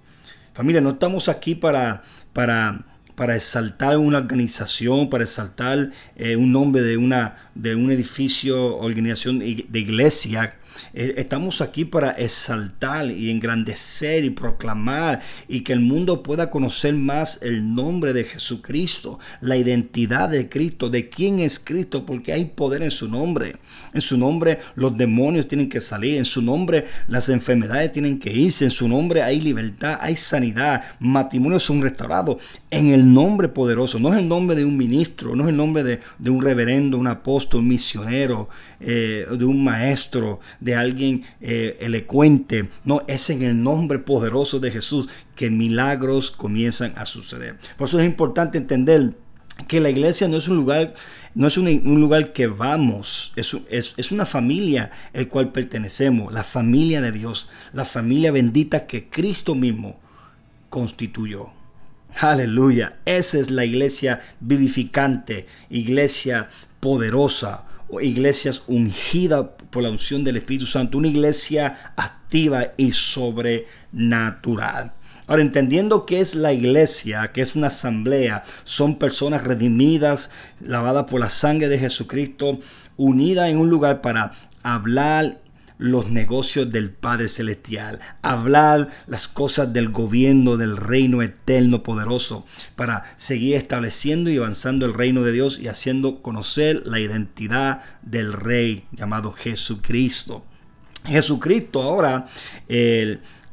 Familia, 0.55 0.81
no 0.81 0.91
estamos 0.91 1.29
aquí 1.29 1.55
para, 1.55 2.03
para 2.33 2.85
para 3.15 3.37
exaltar 3.37 3.99
una 3.99 4.19
organización, 4.19 5.11
para 5.11 5.25
exaltar 5.25 5.91
eh, 6.17 6.37
un 6.37 6.53
nombre 6.53 6.83
de, 6.83 6.97
una, 6.97 7.51
de 7.55 7.75
un 7.75 7.91
edificio, 7.91 8.77
organización 8.77 9.39
de 9.39 9.79
iglesia. 9.79 10.57
Eh, 10.95 11.15
estamos 11.17 11.61
aquí 11.61 11.85
para 11.85 12.11
exaltar 12.11 13.11
y 13.11 13.31
engrandecer 13.31 14.25
y 14.25 14.31
proclamar 14.31 15.21
y 15.49 15.61
que 15.61 15.73
el 15.73 15.81
mundo 15.81 16.23
pueda 16.23 16.51
conocer 16.51 16.95
más 16.95 17.43
el 17.43 17.75
nombre 17.75 18.13
de 18.13 18.25
Jesucristo, 18.25 19.19
la 19.41 19.57
identidad 19.57 20.29
de 20.29 20.49
Cristo, 20.49 20.91
de 20.91 21.09
quién 21.09 21.41
es 21.41 21.59
Cristo, 21.59 22.05
porque 22.07 22.33
hay 22.33 22.47
poder 22.47 22.83
en 22.83 22.91
su 22.91 23.09
nombre. 23.09 23.57
En 23.95 24.01
su 24.01 24.19
nombre 24.19 24.61
los 24.75 24.97
demonios 24.97 25.49
tienen 25.49 25.69
que 25.69 25.81
salir, 25.81 26.19
en 26.19 26.25
su 26.25 26.43
nombre 26.43 26.87
las 27.09 27.29
enfermedades 27.29 27.93
tienen 27.93 28.19
que 28.19 28.33
irse, 28.33 28.65
en 28.65 28.71
su 28.71 28.89
nombre 28.89 29.23
hay 29.23 29.41
libertad, 29.41 29.99
hay 30.01 30.17
sanidad, 30.17 30.85
matrimonios 30.99 31.63
son 31.63 31.83
restaurados. 31.83 32.37
En 32.71 32.89
el 32.89 33.13
nombre 33.13 33.49
poderoso, 33.49 33.99
no 33.99 34.13
es 34.13 34.19
el 34.19 34.29
nombre 34.29 34.57
de 34.57 34.65
un 34.65 34.77
ministro, 34.77 35.37
no 35.37 35.45
es 35.45 35.51
el 35.51 35.57
nombre 35.57 35.83
de, 35.83 36.31
un 36.31 36.43
reverendo, 36.43 36.99
un 36.99 37.07
apóstol, 37.07 37.61
un 37.61 37.69
misionero, 37.69 38.49
eh, 38.81 39.27
de 39.31 39.45
un 39.45 39.63
maestro, 39.63 40.41
de 40.63 40.75
alguien 40.75 41.25
eh, 41.41 41.77
elocuente. 41.81 42.69
No, 42.85 43.03
es 43.09 43.31
en 43.31 43.43
el 43.43 43.63
nombre 43.63 43.99
poderoso 43.99 44.61
de 44.61 44.71
Jesús 44.71 45.09
que 45.35 45.51
milagros 45.51 46.31
comienzan 46.31 46.93
a 46.97 47.07
suceder. 47.07 47.57
Por 47.77 47.89
eso 47.89 48.01
es 48.01 48.07
importante 48.07 48.59
entender 48.59 49.15
que 49.69 49.81
la 49.81 49.91
iglesia 49.91 50.29
no 50.29 50.37
es 50.37 50.49
un 50.49 50.57
lugar 50.57 50.95
no 51.35 51.47
es 51.47 51.57
un, 51.57 52.01
lugar 52.01 52.35
que 52.35 52.47
vamos, 52.47 53.33
es, 53.37 53.57
es, 53.71 53.95
es, 53.97 54.13
una 54.13 54.27
familia 54.27 54.91
el 55.15 55.29
cual 55.29 55.51
pertenecemos, 55.51 56.31
la 56.33 56.45
familia 56.45 57.01
de 57.01 57.11
Dios, 57.11 57.49
la 57.73 57.87
familia 57.87 58.33
bendita 58.33 58.87
que 58.87 59.09
Cristo 59.09 59.55
mismo 59.55 59.99
constituyó. 60.69 61.49
Aleluya, 62.21 62.99
esa 63.07 63.39
es 63.39 63.51
la 63.51 63.65
iglesia 63.65 64.21
vivificante, 64.41 65.47
iglesia 65.71 66.51
poderosa, 66.81 67.65
iglesias 68.01 68.63
ungida 68.67 69.57
por 69.57 69.83
la 69.83 69.91
unción 69.91 70.25
del 70.25 70.39
Espíritu 70.39 70.67
Santo, 70.67 70.99
una 70.99 71.09
iglesia 71.09 71.93
activa 71.97 72.73
y 72.77 72.93
sobrenatural. 72.93 74.93
Ahora, 75.27 75.43
entendiendo 75.43 76.05
que 76.05 76.21
es 76.21 76.35
la 76.35 76.53
iglesia, 76.53 77.31
que 77.33 77.43
es 77.43 77.55
una 77.55 77.69
asamblea, 77.69 78.43
son 78.65 78.99
personas 78.99 79.45
redimidas, 79.45 80.31
lavadas 80.61 81.05
por 81.05 81.21
la 81.21 81.31
sangre 81.31 81.69
de 81.69 81.79
Jesucristo, 81.79 82.59
unidas 82.97 83.49
en 83.49 83.59
un 83.59 83.71
lugar 83.71 84.01
para 84.01 84.33
hablar 84.63 85.42
los 85.83 86.09
negocios 86.11 86.71
del 86.71 86.91
Padre 86.91 87.29
Celestial, 87.29 87.99
hablar 88.23 88.91
las 89.09 89.27
cosas 89.27 89.73
del 89.73 89.89
gobierno 89.89 90.57
del 90.57 90.77
reino 90.77 91.23
eterno 91.23 91.83
poderoso, 91.83 92.47
para 92.77 93.15
seguir 93.17 93.57
estableciendo 93.57 94.31
y 94.31 94.37
avanzando 94.37 94.87
el 94.87 94.95
reino 94.95 95.23
de 95.23 95.33
Dios 95.33 95.59
y 95.59 95.67
haciendo 95.67 96.23
conocer 96.23 96.87
la 96.87 97.01
identidad 97.01 97.83
del 98.03 98.33
Rey 98.33 98.87
llamado 98.93 99.33
Jesucristo. 99.33 100.45
Jesucristo 101.05 101.83
ahora, 101.83 102.27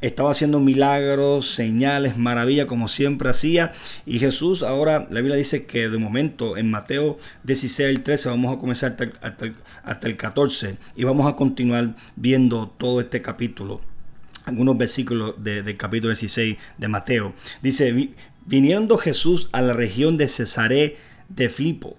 estaba 0.02 0.32
haciendo 0.32 0.60
milagros, 0.60 1.54
señales, 1.54 2.18
maravillas 2.18 2.68
como 2.68 2.88
siempre 2.88 3.30
hacía. 3.30 3.74
Y 4.06 4.20
Jesús 4.20 4.64
ahora, 4.64 5.08
la 5.10 5.20
Biblia 5.20 5.36
dice 5.36 5.66
que 5.66 5.90
de 5.90 5.98
momento 5.98 6.58
en 6.58 6.72
Mateo 6.72 7.18
16, 7.44 7.90
el 7.90 8.04
13, 8.04 8.30
vamos 8.30 8.56
a 8.56 8.60
comenzar 8.60 8.96
hasta, 9.22 10.08
el 10.08 10.18
14 10.18 10.78
y 10.96 11.04
vamos 11.04 11.32
a 11.32 11.36
continuar 11.36 11.96
viendo 12.16 12.74
todo 12.78 13.02
este 13.02 13.22
capítulo. 13.22 13.82
Algunos 14.46 14.78
versículos 14.78 15.36
del 15.44 15.78
capítulo 15.78 16.12
16 16.12 16.58
de 16.78 16.88
Mateo. 16.88 17.34
Dice, 17.62 18.14
viniendo 18.46 18.98
Jesús 18.98 19.50
a 19.52 19.62
la 19.62 19.74
región 19.74 20.18
de 20.18 20.28
Cesaré 20.28 20.98
de 21.28 21.50
Filipo 21.50 21.98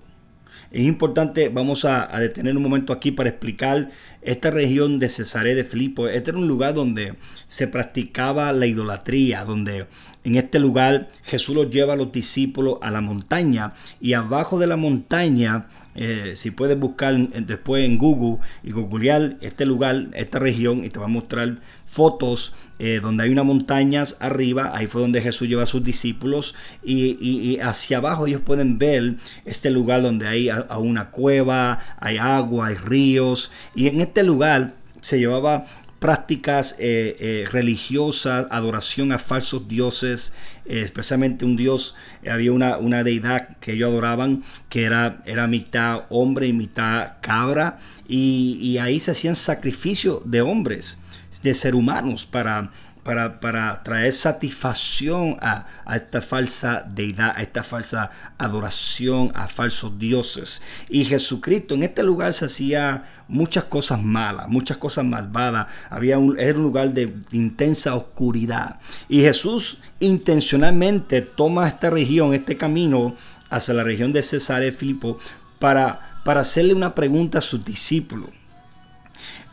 es 0.70 0.82
importante, 0.82 1.48
vamos 1.48 1.84
a, 1.84 2.06
detener 2.20 2.56
un 2.56 2.62
momento 2.62 2.92
aquí 2.92 3.10
para 3.10 3.30
explicar 3.30 3.90
esta 4.22 4.50
región 4.50 4.98
de 5.00 5.08
Cesaré 5.08 5.54
de 5.54 5.64
Filipo. 5.64 6.06
Este 6.06 6.30
era 6.30 6.38
un 6.38 6.46
lugar 6.46 6.74
donde 6.74 7.14
se 7.48 7.66
practicaba 7.66 8.52
la 8.52 8.66
idolatría, 8.66 9.44
donde 9.44 9.86
en 10.22 10.36
este 10.36 10.60
lugar 10.60 11.08
Jesús 11.24 11.56
los 11.56 11.70
lleva 11.70 11.94
a 11.94 11.96
los 11.96 12.12
discípulos 12.12 12.78
a 12.82 12.90
la 12.90 13.00
montaña 13.00 13.72
y 14.00 14.12
abajo 14.12 14.58
de 14.58 14.68
la 14.68 14.76
montaña 14.76 15.66
eh, 15.96 16.32
si 16.36 16.52
puedes 16.52 16.78
buscar 16.78 17.16
después 17.16 17.84
en 17.84 17.98
Google 17.98 18.38
y 18.62 18.70
googlear 18.70 19.36
este 19.40 19.66
lugar, 19.66 20.06
esta 20.14 20.38
región, 20.38 20.84
y 20.84 20.90
te 20.90 21.00
va 21.00 21.06
a 21.06 21.08
mostrar 21.08 21.58
fotos 21.90 22.54
eh, 22.78 23.00
donde 23.02 23.24
hay 23.24 23.30
unas 23.30 23.44
montañas 23.44 24.16
arriba, 24.20 24.70
ahí 24.74 24.86
fue 24.86 25.02
donde 25.02 25.20
Jesús 25.20 25.48
lleva 25.48 25.64
a 25.64 25.66
sus 25.66 25.84
discípulos, 25.84 26.54
y, 26.82 27.58
hacia 27.60 27.98
abajo 27.98 28.26
ellos 28.26 28.40
pueden 28.40 28.78
ver 28.78 29.16
este 29.44 29.70
lugar 29.70 30.00
donde 30.00 30.26
hay 30.26 30.48
una 30.78 31.10
cueva, 31.10 31.80
hay 32.00 32.16
agua, 32.16 32.68
hay 32.68 32.76
ríos, 32.76 33.52
y 33.74 33.88
en 33.88 34.00
este 34.00 34.22
lugar 34.22 34.72
se 35.02 35.18
llevaba 35.18 35.66
prácticas 35.98 36.76
eh, 36.78 37.16
eh, 37.20 37.44
religiosas, 37.52 38.46
adoración 38.50 39.12
a 39.12 39.18
falsos 39.18 39.68
dioses, 39.68 40.32
especialmente 40.64 41.44
un 41.44 41.56
dios, 41.56 41.96
había 42.26 42.52
una, 42.52 42.78
una, 42.78 43.04
deidad 43.04 43.58
que 43.58 43.72
ellos 43.72 43.90
adoraban 43.90 44.42
que 44.70 44.84
era, 44.84 45.22
era 45.26 45.46
mitad 45.46 46.04
hombre 46.08 46.46
y 46.46 46.54
mitad 46.54 47.16
cabra, 47.20 47.78
y, 48.08 48.58
y 48.62 48.78
ahí 48.78 49.00
se 49.00 49.10
hacían 49.10 49.36
sacrificios 49.36 50.22
de 50.24 50.40
hombres, 50.40 50.98
de 51.42 51.54
ser 51.54 51.74
humanos 51.74 52.26
para 52.26 52.70
para, 53.02 53.82
traer 53.82 54.12
satisfacción 54.12 55.36
a, 55.40 55.66
esta 55.94 56.20
falsa 56.20 56.84
deidad, 56.86 57.32
a 57.36 57.42
esta 57.42 57.62
falsa 57.62 58.10
adoración 58.38 59.32
a 59.34 59.48
falsos 59.48 59.98
dioses. 59.98 60.62
Y 60.88 61.04
Jesucristo 61.04 61.74
en 61.74 61.82
este 61.84 62.02
lugar 62.02 62.32
se 62.32 62.46
hacía 62.46 63.04
muchas 63.28 63.64
cosas 63.64 64.02
malas, 64.02 64.48
muchas 64.48 64.76
cosas 64.76 65.04
malvadas. 65.04 65.68
Había 65.88 66.18
un, 66.18 66.38
era 66.38 66.56
un 66.58 66.64
lugar 66.64 66.92
de, 66.92 67.14
intensa 67.32 67.94
oscuridad. 67.94 68.78
Y 69.08 69.20
Jesús 69.22 69.78
intencionalmente 70.00 71.22
toma 71.22 71.68
esta 71.68 71.90
región, 71.90 72.34
este 72.34 72.56
camino 72.56 73.14
hacia 73.48 73.74
la 73.74 73.82
región 73.82 74.12
de 74.12 74.22
Cesarea 74.22 74.72
Filipo 74.72 75.18
para, 75.58 76.20
para 76.24 76.42
hacerle 76.42 76.74
una 76.74 76.94
pregunta 76.94 77.38
a 77.38 77.42
sus 77.42 77.64
discípulos. 77.64 78.39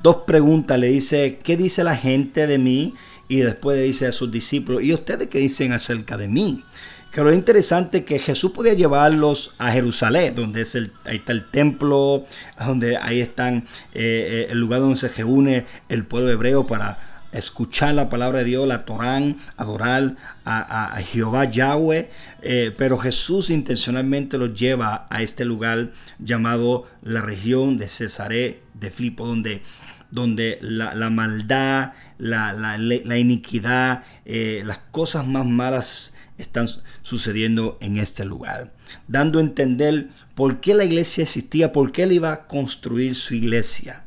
Dos 0.03 0.17
preguntas, 0.27 0.79
le 0.79 0.87
dice, 0.87 1.39
¿qué 1.43 1.57
dice 1.57 1.83
la 1.83 1.95
gente 1.95 2.47
de 2.47 2.57
mí? 2.57 2.93
y 3.27 3.39
después 3.39 3.77
le 3.77 3.83
dice 3.83 4.07
a 4.07 4.11
sus 4.11 4.31
discípulos, 4.31 4.83
¿y 4.83 4.93
ustedes 4.93 5.27
qué 5.27 5.39
dicen 5.39 5.73
acerca 5.73 6.17
de 6.17 6.27
mí? 6.27 6.63
Que 7.11 7.21
lo 7.21 7.33
interesante 7.33 8.05
que 8.05 8.19
Jesús 8.19 8.51
podía 8.51 8.73
llevarlos 8.73 9.53
a 9.57 9.71
Jerusalén, 9.71 10.35
donde 10.35 10.61
es 10.61 10.75
el, 10.75 10.91
ahí 11.05 11.17
está 11.17 11.31
el 11.31 11.45
templo, 11.45 12.25
donde 12.63 12.97
ahí 12.97 13.21
están 13.21 13.65
eh, 13.93 14.45
eh, 14.45 14.47
el 14.49 14.59
lugar 14.59 14.81
donde 14.81 14.97
se 14.97 15.07
reúne 15.09 15.65
el 15.89 16.05
pueblo 16.05 16.29
hebreo 16.29 16.67
para 16.67 17.06
escuchar 17.31 17.93
la 17.93 18.10
palabra 18.10 18.39
de 18.39 18.46
Dios, 18.46 18.67
la 18.67 18.86
Torán, 18.86 19.38
adorar 19.57 20.15
a, 20.46 21.00
Jehová 21.12 21.46
Yahweh, 21.46 22.10
eh, 22.41 22.74
pero 22.77 22.98
Jesús 22.98 23.50
intencionalmente 23.50 24.38
los 24.38 24.57
lleva 24.57 25.07
a 25.10 25.22
este 25.22 25.46
lugar 25.46 25.91
llamado 26.19 26.88
la 27.01 27.22
región 27.22 27.77
de 27.77 27.88
Cesaré 27.89 28.62
de 28.74 28.91
Filipo, 28.91 29.25
donde 29.27 29.62
donde 30.10 30.57
la, 30.62 31.10
maldad, 31.10 31.91
la, 32.17 33.19
iniquidad, 33.19 34.03
eh, 34.25 34.63
las 34.65 34.77
cosas 34.91 35.27
más 35.27 35.46
malas 35.46 36.15
están 36.38 36.67
sucediendo 37.01 37.77
en 37.81 37.98
este 37.98 38.24
lugar, 38.24 38.72
dando 39.10 39.39
a 39.39 39.41
entender 39.41 40.07
por 40.34 40.62
qué 40.62 40.75
la 40.75 40.86
iglesia 40.86 41.24
existía, 41.24 41.74
por 41.74 41.91
qué 41.91 42.03
él 42.03 42.13
iba 42.13 42.31
a 42.31 42.48
construir 42.48 43.15
su 43.15 43.34
iglesia 43.34 44.03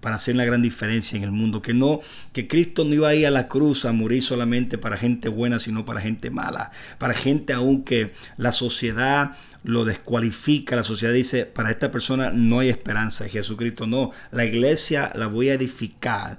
para 0.00 0.16
hacer 0.16 0.36
la 0.36 0.44
gran 0.44 0.62
diferencia 0.62 1.16
en 1.16 1.24
el 1.24 1.30
mundo, 1.30 1.62
que 1.62 1.74
no 1.74 2.00
que 2.32 2.48
Cristo 2.48 2.84
no 2.84 2.94
iba 2.94 3.08
a 3.08 3.14
ir 3.14 3.26
a 3.26 3.30
la 3.30 3.48
cruz 3.48 3.84
a 3.84 3.92
morir 3.92 4.22
solamente 4.22 4.78
para 4.78 4.96
gente 4.96 5.28
buena, 5.28 5.58
sino 5.58 5.84
para 5.84 6.00
gente 6.00 6.30
mala, 6.30 6.70
para 6.98 7.14
gente 7.14 7.52
aunque 7.52 8.12
la 8.36 8.52
sociedad 8.52 9.36
lo 9.62 9.84
descualifica, 9.84 10.76
la 10.76 10.82
sociedad 10.82 11.12
dice, 11.12 11.44
para 11.46 11.70
esta 11.70 11.90
persona 11.90 12.30
no 12.30 12.60
hay 12.60 12.68
esperanza, 12.68 13.28
Jesucristo 13.28 13.86
no, 13.86 14.12
la 14.30 14.44
iglesia 14.44 15.12
la 15.14 15.26
voy 15.26 15.50
a 15.50 15.54
edificar 15.54 16.38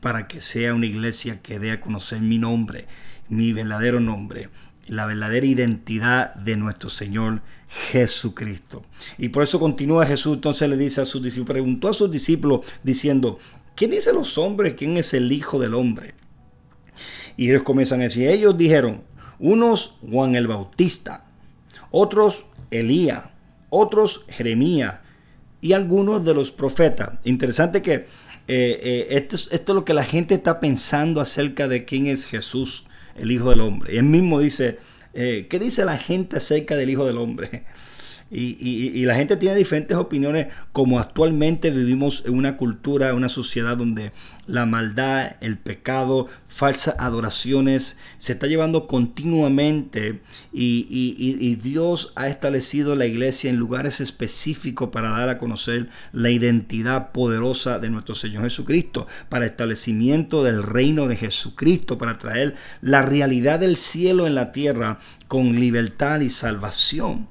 para 0.00 0.26
que 0.26 0.40
sea 0.40 0.74
una 0.74 0.86
iglesia 0.86 1.40
que 1.40 1.58
dé 1.58 1.70
a 1.70 1.80
conocer 1.80 2.20
mi 2.20 2.38
nombre, 2.38 2.86
mi 3.28 3.52
verdadero 3.52 4.00
nombre, 4.00 4.48
la 4.86 5.06
verdadera 5.06 5.46
identidad 5.46 6.34
de 6.34 6.56
nuestro 6.56 6.90
Señor 6.90 7.42
Jesucristo. 7.90 8.82
Y 9.18 9.28
por 9.28 9.42
eso 9.42 9.60
continúa 9.60 10.06
Jesús, 10.06 10.34
entonces 10.34 10.68
le 10.68 10.76
dice 10.76 11.00
a 11.00 11.04
sus 11.04 11.22
discípulos, 11.22 11.54
preguntó 11.54 11.88
a 11.88 11.92
sus 11.92 12.10
discípulos 12.10 12.66
diciendo, 12.82 13.38
¿qué 13.76 13.88
dicen 13.88 14.16
los 14.16 14.38
hombres? 14.38 14.74
¿Quién 14.74 14.96
es 14.96 15.14
el 15.14 15.30
Hijo 15.32 15.58
del 15.58 15.74
Hombre? 15.74 16.14
Y 17.36 17.48
ellos 17.48 17.62
comienzan 17.62 18.00
a 18.00 18.04
decir, 18.04 18.28
ellos 18.28 18.56
dijeron, 18.56 19.02
unos 19.38 19.96
Juan 20.08 20.34
el 20.34 20.46
Bautista, 20.46 21.24
otros 21.90 22.44
Elías, 22.70 23.24
otros 23.70 24.24
Jeremías 24.28 25.00
y 25.60 25.72
algunos 25.72 26.24
de 26.24 26.34
los 26.34 26.50
profetas. 26.50 27.18
Interesante 27.24 27.82
que 27.82 27.94
eh, 27.94 28.06
eh, 28.48 29.06
esto, 29.10 29.36
esto 29.36 29.72
es 29.72 29.74
lo 29.76 29.84
que 29.84 29.94
la 29.94 30.04
gente 30.04 30.34
está 30.34 30.60
pensando 30.60 31.20
acerca 31.20 31.68
de 31.68 31.84
quién 31.84 32.06
es 32.06 32.26
Jesús 32.26 32.86
el 33.16 33.30
Hijo 33.30 33.50
del 33.50 33.60
Hombre. 33.60 33.94
Y 33.94 33.98
él 33.98 34.04
mismo 34.04 34.40
dice, 34.40 34.78
Eh, 35.14 35.46
¿Qué 35.50 35.58
dice 35.58 35.84
la 35.84 35.98
gente 35.98 36.36
acerca 36.38 36.76
del 36.76 36.90
Hijo 36.90 37.04
del 37.06 37.18
Hombre? 37.18 37.64
Y, 38.34 39.04
la 39.04 39.14
gente 39.14 39.36
tiene 39.36 39.56
diferentes 39.56 39.94
opiniones, 39.94 40.46
como 40.72 40.98
actualmente 40.98 41.70
vivimos 41.70 42.22
en 42.24 42.34
una 42.34 42.56
cultura, 42.56 43.12
una 43.12 43.28
sociedad 43.28 43.76
donde 43.76 44.12
la 44.46 44.64
maldad, 44.64 45.36
el 45.42 45.58
pecado, 45.58 46.28
falsas 46.48 46.96
adoraciones 46.98 47.98
se 48.16 48.32
está 48.32 48.46
llevando 48.46 48.86
continuamente 48.86 50.22
y, 50.50 50.86
y 50.88 51.54
Dios 51.56 52.14
ha 52.16 52.28
establecido 52.28 52.96
la 52.96 53.04
iglesia 53.04 53.50
en 53.50 53.56
lugares 53.56 54.00
específicos 54.00 54.88
para 54.90 55.10
dar 55.10 55.28
a 55.28 55.36
conocer 55.36 55.90
la 56.12 56.30
identidad 56.30 57.12
poderosa 57.12 57.78
de 57.78 57.90
nuestro 57.90 58.14
Señor 58.14 58.44
Jesucristo, 58.44 59.06
para 59.28 59.44
establecimiento 59.44 60.42
del 60.42 60.62
reino 60.62 61.06
de 61.06 61.16
Jesucristo, 61.16 61.98
para 61.98 62.18
traer 62.18 62.54
la 62.80 63.02
realidad 63.02 63.60
del 63.60 63.76
cielo 63.76 64.26
en 64.26 64.34
la 64.34 64.52
tierra 64.52 64.98
con 65.28 65.60
libertad 65.60 66.20
y 66.20 66.30
salvación. 66.30 67.28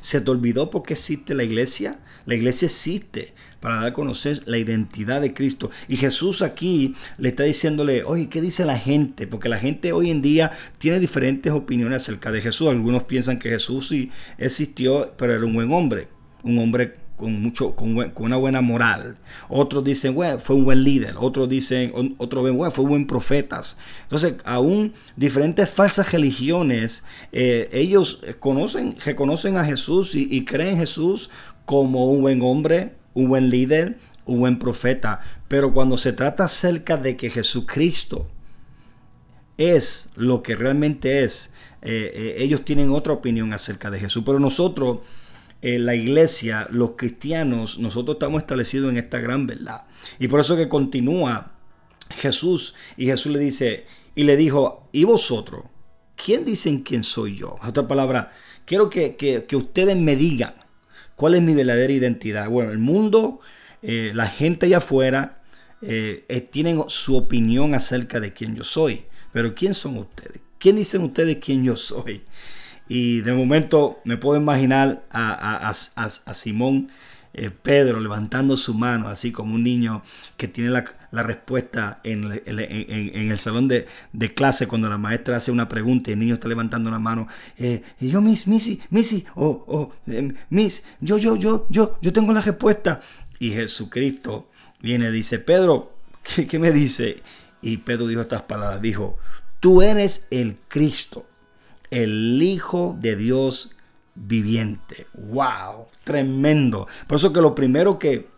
¿Se 0.00 0.20
te 0.20 0.30
olvidó 0.30 0.70
por 0.70 0.82
qué 0.82 0.94
existe 0.94 1.34
la 1.34 1.44
iglesia? 1.44 1.98
La 2.26 2.34
iglesia 2.34 2.66
existe 2.66 3.34
para 3.60 3.76
dar 3.76 3.86
a 3.86 3.92
conocer 3.92 4.42
la 4.46 4.58
identidad 4.58 5.20
de 5.20 5.34
Cristo. 5.34 5.70
Y 5.88 5.96
Jesús 5.96 6.42
aquí 6.42 6.94
le 7.18 7.30
está 7.30 7.44
diciéndole, 7.44 8.04
oye, 8.04 8.28
¿qué 8.28 8.40
dice 8.40 8.64
la 8.64 8.78
gente? 8.78 9.26
Porque 9.26 9.48
la 9.48 9.58
gente 9.58 9.92
hoy 9.92 10.10
en 10.10 10.22
día 10.22 10.52
tiene 10.78 11.00
diferentes 11.00 11.52
opiniones 11.52 12.02
acerca 12.02 12.30
de 12.30 12.40
Jesús. 12.40 12.68
Algunos 12.68 13.04
piensan 13.04 13.38
que 13.38 13.50
Jesús 13.50 13.88
sí 13.88 14.10
existió, 14.38 15.14
pero 15.16 15.34
era 15.34 15.44
un 15.44 15.54
buen 15.54 15.72
hombre, 15.72 16.08
un 16.42 16.58
hombre 16.58 17.03
con 17.16 17.40
mucho 17.40 17.74
con, 17.76 18.12
una 18.16 18.36
buena 18.36 18.60
moral. 18.60 19.16
Otros 19.48 19.84
dicen 19.84 20.16
fue 20.40 20.56
un 20.56 20.64
buen 20.64 20.84
líder 20.84 21.14
otros 21.18 21.48
dicen 21.48 22.14
otros 22.18 22.44
ven 22.44 22.58
fue 22.72 22.84
un 22.84 22.90
buen 22.90 23.06
profeta 23.06 23.60
entonces 24.02 24.34
aún 24.44 24.94
diferentes 25.16 25.68
falsas 25.68 26.12
religiones 26.12 27.04
eh, 27.32 27.68
ellos 27.72 28.22
conocen 28.40 28.96
reconocen 29.04 29.56
a 29.56 29.64
Jesús 29.64 30.14
y, 30.14 30.44
creen 30.44 30.78
Jesús 30.78 31.30
como 31.64 32.10
un 32.10 32.22
buen 32.22 32.42
hombre 32.42 32.94
un 33.14 33.28
buen 33.28 33.50
líder 33.50 33.98
un 34.26 34.40
buen 34.40 34.58
profeta. 34.58 35.20
Pero 35.48 35.72
cuando 35.72 35.96
se 35.96 36.12
trata 36.12 36.44
acerca 36.44 36.96
de 36.96 37.16
que 37.16 37.30
Jesucristo 37.30 38.28
es 39.56 40.10
lo 40.16 40.42
que 40.42 40.56
realmente 40.56 41.22
es 41.24 41.52
eh, 41.82 42.10
eh, 42.14 42.34
ellos 42.38 42.64
tienen 42.64 42.90
otra 42.90 43.12
opinión 43.12 43.52
acerca 43.52 43.90
de 43.90 44.00
Jesús. 44.00 44.22
Pero 44.24 44.40
nosotros 44.40 45.00
la 45.64 45.94
iglesia, 45.94 46.66
los 46.70 46.92
cristianos, 46.92 47.78
nosotros 47.78 48.16
estamos 48.16 48.42
establecidos 48.42 48.90
en 48.90 48.98
esta 48.98 49.18
gran 49.18 49.46
verdad. 49.46 49.84
Y 50.18 50.28
por 50.28 50.40
eso 50.40 50.56
que 50.56 50.68
continúa 50.68 51.52
Jesús 52.10 52.74
y 52.96 53.06
Jesús 53.06 53.32
le 53.32 53.38
dice, 53.38 53.86
y 54.14 54.24
le 54.24 54.36
dijo, 54.36 54.88
¿y 54.92 55.04
vosotros? 55.04 55.64
¿Quién 56.16 56.44
dicen 56.44 56.82
quién 56.82 57.02
soy 57.02 57.36
yo? 57.36 57.56
Otra 57.66 57.88
palabra, 57.88 58.32
quiero 58.64 58.88
que, 58.90 59.16
que, 59.16 59.56
ustedes 59.56 59.96
me 59.96 60.16
digan 60.16 60.54
cuál 61.16 61.34
es 61.34 61.42
mi 61.42 61.54
verdadera 61.54 61.92
identidad. 61.92 62.48
Bueno, 62.48 62.70
el 62.70 62.78
mundo, 62.78 63.40
eh, 63.82 64.12
la 64.14 64.26
gente 64.26 64.66
allá 64.66 64.78
afuera, 64.78 65.42
eh, 65.82 66.24
eh, 66.28 66.40
tienen 66.40 66.84
su 66.88 67.16
opinión 67.16 67.74
acerca 67.74 68.20
de 68.20 68.32
quién 68.32 68.54
yo 68.54 68.64
soy. 68.64 69.04
Pero 69.32 69.54
¿quién 69.54 69.74
son 69.74 69.98
ustedes? 69.98 70.40
¿Quién 70.58 70.76
dicen 70.76 71.02
ustedes 71.02 71.38
quién 71.44 71.64
yo 71.64 71.76
soy? 71.76 72.22
Y 72.88 73.22
de 73.22 73.32
momento 73.32 74.00
me 74.04 74.16
puedo 74.16 74.40
imaginar 74.40 75.04
a, 75.10 75.72
Simón 75.72 76.90
eh, 77.32 77.50
Pedro 77.50 77.98
levantando 77.98 78.56
su 78.56 78.74
mano, 78.74 79.08
así 79.08 79.32
como 79.32 79.54
un 79.54 79.64
niño 79.64 80.02
que 80.36 80.48
tiene 80.48 80.70
la, 80.70 80.84
respuesta 81.22 82.00
en, 82.04 82.30
el 82.46 83.38
salón 83.38 83.68
de, 83.68 83.86
clase 84.34 84.68
cuando 84.68 84.88
la 84.88 84.98
maestra 84.98 85.38
hace 85.38 85.50
una 85.50 85.68
pregunta 85.68 86.10
y 86.10 86.12
el 86.12 86.18
niño 86.18 86.34
está 86.34 86.48
levantando 86.48 86.90
la 86.90 86.98
mano. 86.98 87.26
Eh, 87.58 87.82
y 88.00 88.10
yo, 88.10 88.20
Miss, 88.20 88.46
Missy, 88.46 88.82
Missy, 88.90 89.24
oh, 89.34 89.64
oh, 89.66 89.92
eh, 90.06 90.34
Miss, 90.50 90.86
yo, 91.00 91.16
yo, 91.18 91.36
yo, 91.36 91.66
yo, 91.70 91.98
yo 92.00 92.12
tengo 92.12 92.32
la 92.32 92.42
respuesta. 92.42 93.00
Y 93.38 93.50
Jesucristo 93.50 94.50
viene 94.80 95.08
y 95.08 95.12
dice, 95.12 95.38
Pedro, 95.38 95.96
¿qué, 96.22 96.46
qué 96.46 96.58
me 96.58 96.70
dice? 96.70 97.22
Y 97.62 97.78
Pedro 97.78 98.06
dijo 98.06 98.20
estas 98.20 98.42
palabras, 98.42 98.82
dijo, 98.82 99.18
tú 99.58 99.80
eres 99.82 100.28
el 100.30 100.56
Cristo 100.68 101.26
el 101.90 102.42
Hijo 102.42 102.96
de 103.00 103.16
Dios 103.16 103.76
viviente. 104.14 105.06
¡Wow! 105.14 105.86
Tremendo. 106.04 106.86
Por 107.06 107.18
eso 107.18 107.32
que 107.32 107.40
lo 107.40 107.54
primero 107.54 107.98
que 107.98 108.28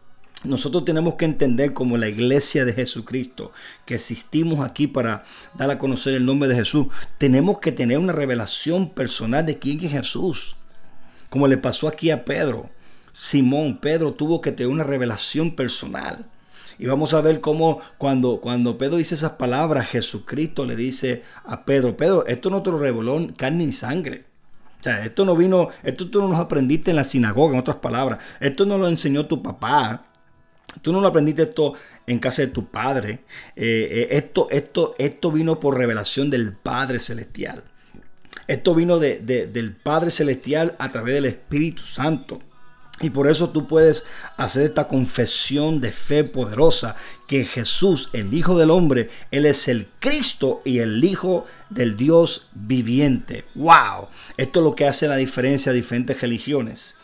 nosotros 0.45 0.85
tenemos 0.85 1.15
que 1.15 1.25
entender 1.25 1.73
como 1.73 1.97
la 1.97 2.09
iglesia 2.09 2.65
de 2.65 2.73
Jesucristo, 2.73 3.53
que 3.85 3.95
existimos 3.95 4.65
aquí 4.65 4.87
para 4.87 5.25
dar 5.55 5.71
a 5.71 5.79
conocer 5.79 6.15
el 6.15 6.27
nombre 6.27 6.49
de 6.49 6.55
Jesús, 6.55 6.87
tenemos 7.19 7.59
que 7.59 7.73
tener 7.73 7.99
una 7.99 8.13
revelación 8.13 8.91
personal 8.91 9.45
de 9.45 9.59
quién 9.59 9.85
es 9.85 9.93
Jesús. 9.93 10.57
Como 11.31 11.49
le 11.49 11.59
pasó 11.59 11.89
aquí 11.89 12.11
a 12.11 12.25
Pedro. 12.25 12.71
Simón, 13.13 13.79
Pedro 13.79 14.13
tuvo 14.13 14.41
que 14.41 14.53
tener 14.53 14.71
una 14.71 14.85
revelación 14.85 15.57
personal. 15.57 16.27
Y 16.79 16.87
vamos 16.87 17.15
a 17.15 17.21
ver 17.21 17.41
cómo 17.41 17.81
cuando, 17.99 18.41
cuando 18.41 18.77
Pedro 18.79 18.97
dice 18.97 19.15
esas 19.15 19.33
palabras, 19.33 19.89
Jesucristo 19.89 20.67
le 20.67 20.77
dice 20.77 21.23
a 21.45 21.65
Pedro, 21.65 21.97
Pedro, 21.97 22.27
esto 22.27 22.51
no 22.51 22.63
te 22.63 22.71
lo 22.71 22.79
reveló 22.79 23.27
carne 23.37 23.67
ni 23.67 23.73
sangre. 23.73 24.25
O 24.81 24.83
sea, 24.83 25.05
esto 25.05 25.25
no 25.25 25.35
vino, 25.37 25.71
esto 25.83 26.11
tú 26.11 26.21
no 26.21 26.29
lo 26.29 26.37
aprendiste 26.37 26.91
en 26.91 26.97
la 26.97 27.05
sinagoga, 27.05 27.55
en 27.55 27.61
otras 27.61 27.79
palabras. 27.79 28.21
Esto 28.41 28.67
no 28.67 28.79
lo 28.79 28.89
enseñó 28.89 29.27
tu 29.27 29.43
papá. 29.43 30.05
Tú 30.83 30.93
no 30.93 31.01
lo 31.01 31.09
aprendiste 31.09 31.43
esto 31.43 31.75
en 32.07 32.19
casa 32.19 32.43
de 32.43 32.49
tu 32.49 32.67
padre. 32.67 33.21
Eh, 33.57 33.89
eh, 33.91 34.09
esto, 34.11 34.49
esto, 34.51 34.95
esto 34.99 35.33
vino 35.33 35.59
por 35.59 35.79
revelación 35.79 36.29
del 36.29 36.53
Padre 36.53 36.99
Celestial. 36.99 37.65
Esto 38.47 38.75
vino 38.75 38.99
de, 38.99 39.19
del 39.19 39.75
Padre 39.75 40.11
Celestial 40.11 40.77
a 40.79 40.93
través 40.93 41.15
del 41.15 41.25
Espíritu 41.25 41.83
Santo. 41.83 42.41
Y 43.01 43.11
por 43.11 43.29
eso 43.29 43.51
tú 43.51 43.67
puedes 43.67 44.07
hacer 44.39 44.63
esta 44.63 44.89
confesión 44.89 45.81
de 45.81 45.93
fe 45.93 46.25
poderosa 46.25 46.97
que 47.27 47.45
Jesús, 47.45 48.09
el 48.15 48.33
Hijo 48.33 48.59
del 48.59 48.71
Hombre, 48.71 49.11
Él 49.31 49.45
es 49.45 49.69
el 49.69 49.87
Cristo 50.01 50.63
y 50.65 50.79
el 50.79 51.05
Hijo 51.05 51.47
del 51.69 51.97
Dios 51.97 52.47
viviente. 52.55 53.45
¡Wow! 53.55 54.09
Esto 54.39 54.61
es 54.61 54.65
lo 54.65 54.75
que 54.75 54.87
hace 54.87 55.09
la 55.09 55.17
diferencia 55.17 55.73
a 55.73 55.75
diferentes 55.75 56.21
religiones 56.21 56.97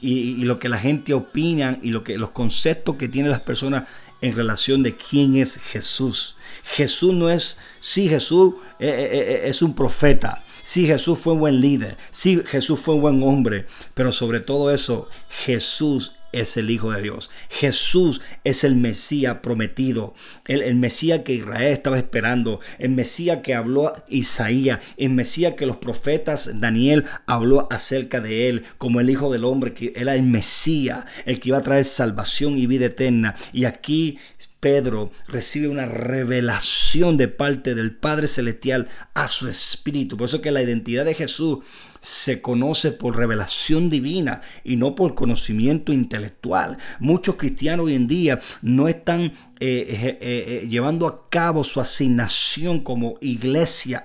y, 0.00 0.44
lo 0.44 0.58
que 0.58 0.68
la 0.68 0.78
gente 0.78 1.14
opina 1.14 1.78
y 1.82 1.90
lo 1.90 2.04
que, 2.04 2.18
los 2.18 2.30
conceptos 2.30 2.96
que 2.96 3.08
tienen 3.08 3.32
las 3.32 3.40
personas 3.40 3.84
en 4.20 4.34
relación 4.34 4.82
de 4.82 4.96
quién 4.96 5.36
es 5.36 5.56
Jesús. 5.56 6.36
Jesús 6.64 7.14
no 7.14 7.30
es, 7.30 7.56
sí, 7.80 8.08
Jesús 8.08 8.54
eh, 8.78 8.88
eh, 8.88 9.10
eh, 9.12 9.40
es 9.44 9.62
un 9.62 9.74
profeta, 9.74 10.44
Sí, 10.68 10.86
Jesús 10.86 11.18
fue 11.18 11.32
un 11.32 11.38
buen 11.38 11.62
líder. 11.62 11.96
Sí, 12.10 12.42
Jesús 12.44 12.78
fue 12.78 12.96
un 12.96 13.00
buen 13.00 13.22
hombre. 13.22 13.64
Pero 13.94 14.12
sobre 14.12 14.40
todo 14.40 14.70
eso, 14.70 15.08
Jesús 15.30 16.16
es 16.30 16.58
el 16.58 16.68
Hijo 16.68 16.92
de 16.92 17.00
Dios. 17.00 17.30
Jesús 17.48 18.20
es 18.44 18.64
el 18.64 18.76
Mesías 18.76 19.38
prometido, 19.42 20.12
el, 20.46 20.74
Mesías 20.74 21.20
que 21.20 21.32
Israel 21.32 21.72
estaba 21.72 21.96
esperando, 21.96 22.60
el 22.78 22.90
Mesías 22.90 23.38
que 23.42 23.54
habló 23.54 23.94
Isaías, 24.08 24.80
el 24.98 25.08
Mesías 25.08 25.54
que 25.54 25.64
los 25.64 25.78
profetas 25.78 26.60
Daniel 26.60 27.06
habló 27.24 27.66
acerca 27.70 28.20
de 28.20 28.50
él, 28.50 28.64
como 28.76 29.00
el 29.00 29.08
Hijo 29.08 29.32
del 29.32 29.44
Hombre, 29.44 29.72
que 29.72 29.94
era 29.96 30.14
el 30.14 30.22
Mesías, 30.22 31.06
el 31.24 31.40
que 31.40 31.48
iba 31.48 31.56
a 31.56 31.62
traer 31.62 31.86
salvación 31.86 32.58
y 32.58 32.66
vida 32.66 32.84
eterna. 32.84 33.36
Y 33.54 33.64
aquí 33.64 34.18
Pedro 34.60 35.12
recibe 35.28 35.68
una 35.68 35.86
revelación 35.86 37.16
de 37.16 37.28
parte 37.28 37.74
del 37.74 37.94
Padre 37.94 38.26
Celestial 38.26 38.88
a 39.14 39.28
su 39.28 39.48
espíritu. 39.48 40.16
Por 40.16 40.26
eso 40.26 40.40
que 40.40 40.50
la 40.50 40.62
identidad 40.62 41.04
de 41.04 41.14
Jesús 41.14 41.58
se 42.00 42.40
conoce 42.42 42.92
por 42.92 43.16
revelación 43.16 43.90
divina 43.90 44.42
y 44.64 44.76
no 44.76 44.94
por 44.94 45.14
conocimiento 45.14 45.92
intelectual. 45.92 46.78
Muchos 46.98 47.36
cristianos 47.36 47.86
hoy 47.86 47.94
en 47.94 48.06
día 48.06 48.40
no 48.62 48.88
están 48.88 49.20
eh, 49.22 49.32
eh, 49.60 50.18
eh, 50.20 50.66
llevando 50.68 51.06
a 51.06 51.28
cabo 51.28 51.64
su 51.64 51.80
asignación 51.80 52.80
como 52.80 53.18
iglesia 53.20 54.02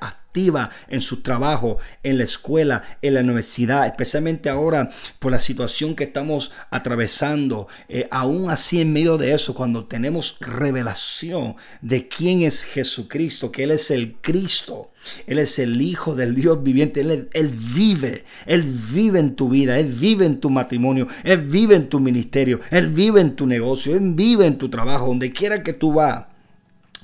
en 0.88 1.02
su 1.02 1.22
trabajo, 1.22 1.78
en 2.02 2.18
la 2.18 2.24
escuela, 2.24 2.98
en 3.04 3.14
la 3.14 3.20
universidad, 3.20 3.86
especialmente 3.86 4.50
ahora 4.50 4.90
por 5.20 5.32
la 5.32 5.40
situación 5.40 5.96
que 5.96 6.06
estamos 6.06 6.52
atravesando. 6.72 7.68
Eh, 7.88 8.08
aún 8.10 8.50
así, 8.50 8.82
en 8.82 8.94
medio 8.94 9.18
de 9.20 9.34
eso, 9.34 9.54
cuando 9.54 9.86
tenemos 9.86 10.38
revelación 10.40 11.56
de 11.82 12.08
quién 12.08 12.42
es 12.42 12.64
Jesucristo, 12.64 13.52
que 13.52 13.64
Él 13.64 13.72
es 13.72 13.92
el 13.92 14.16
Cristo, 14.22 14.90
Él 15.28 15.38
es 15.38 15.60
el 15.60 15.80
Hijo 15.82 16.16
del 16.16 16.34
Dios 16.34 16.64
viviente, 16.64 17.02
Él, 17.02 17.30
él 17.34 17.50
vive, 17.50 18.24
Él 18.48 18.64
vive 18.64 19.20
en 19.20 19.36
tu 19.36 19.50
vida, 19.50 19.80
Él 19.80 19.92
vive 19.92 20.26
en 20.26 20.40
tu 20.40 20.50
matrimonio, 20.50 21.08
Él 21.24 21.42
vive 21.42 21.76
en 21.76 21.90
tu 21.90 22.00
ministerio, 22.00 22.60
Él 22.72 22.88
vive 22.88 23.22
en 23.22 23.36
tu 23.36 23.46
negocio, 23.46 23.96
Él 23.96 24.14
vive 24.16 24.48
en 24.48 24.58
tu 24.58 24.70
trabajo, 24.70 25.08
donde 25.08 25.32
quiera 25.32 25.62
que 25.62 25.74
tú 25.74 25.94
vas. 25.94 26.26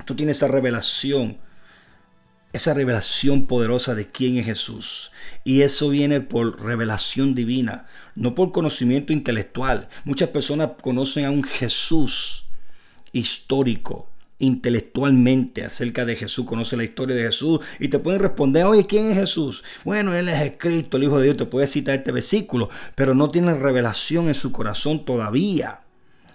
Tú 0.05 0.15
tienes 0.15 0.37
esa 0.37 0.47
revelación 0.47 1.37
esa 2.53 2.73
revelación 2.73 3.45
poderosa 3.45 3.95
de 3.95 4.09
quién 4.09 4.37
es 4.37 4.45
Jesús. 4.45 5.11
Y 5.43 5.61
eso 5.61 5.89
viene 5.89 6.21
por 6.21 6.61
revelación 6.61 7.35
divina, 7.35 7.87
no 8.15 8.35
por 8.35 8.51
conocimiento 8.51 9.13
intelectual. 9.13 9.89
Muchas 10.03 10.29
personas 10.29 10.71
conocen 10.81 11.25
a 11.25 11.31
un 11.31 11.43
Jesús 11.43 12.45
histórico, 13.11 14.09
intelectualmente 14.39 15.63
acerca 15.63 16.05
de 16.05 16.15
Jesús, 16.15 16.45
conoce 16.45 16.77
la 16.77 16.83
historia 16.83 17.15
de 17.15 17.23
Jesús 17.23 17.59
y 17.79 17.89
te 17.89 17.99
pueden 17.99 18.21
responder, 18.21 18.65
oye, 18.65 18.87
¿quién 18.87 19.11
es 19.11 19.17
Jesús? 19.17 19.63
Bueno, 19.83 20.13
Él 20.13 20.29
es 20.29 20.53
Cristo, 20.57 20.97
el 20.97 21.03
Hijo 21.03 21.19
de 21.19 21.25
Dios, 21.25 21.37
te 21.37 21.45
puede 21.45 21.67
citar 21.67 21.95
este 21.95 22.11
versículo, 22.11 22.69
pero 22.95 23.13
no 23.13 23.29
tienen 23.29 23.61
revelación 23.61 24.27
en 24.27 24.33
su 24.33 24.51
corazón 24.51 25.05
todavía. 25.05 25.81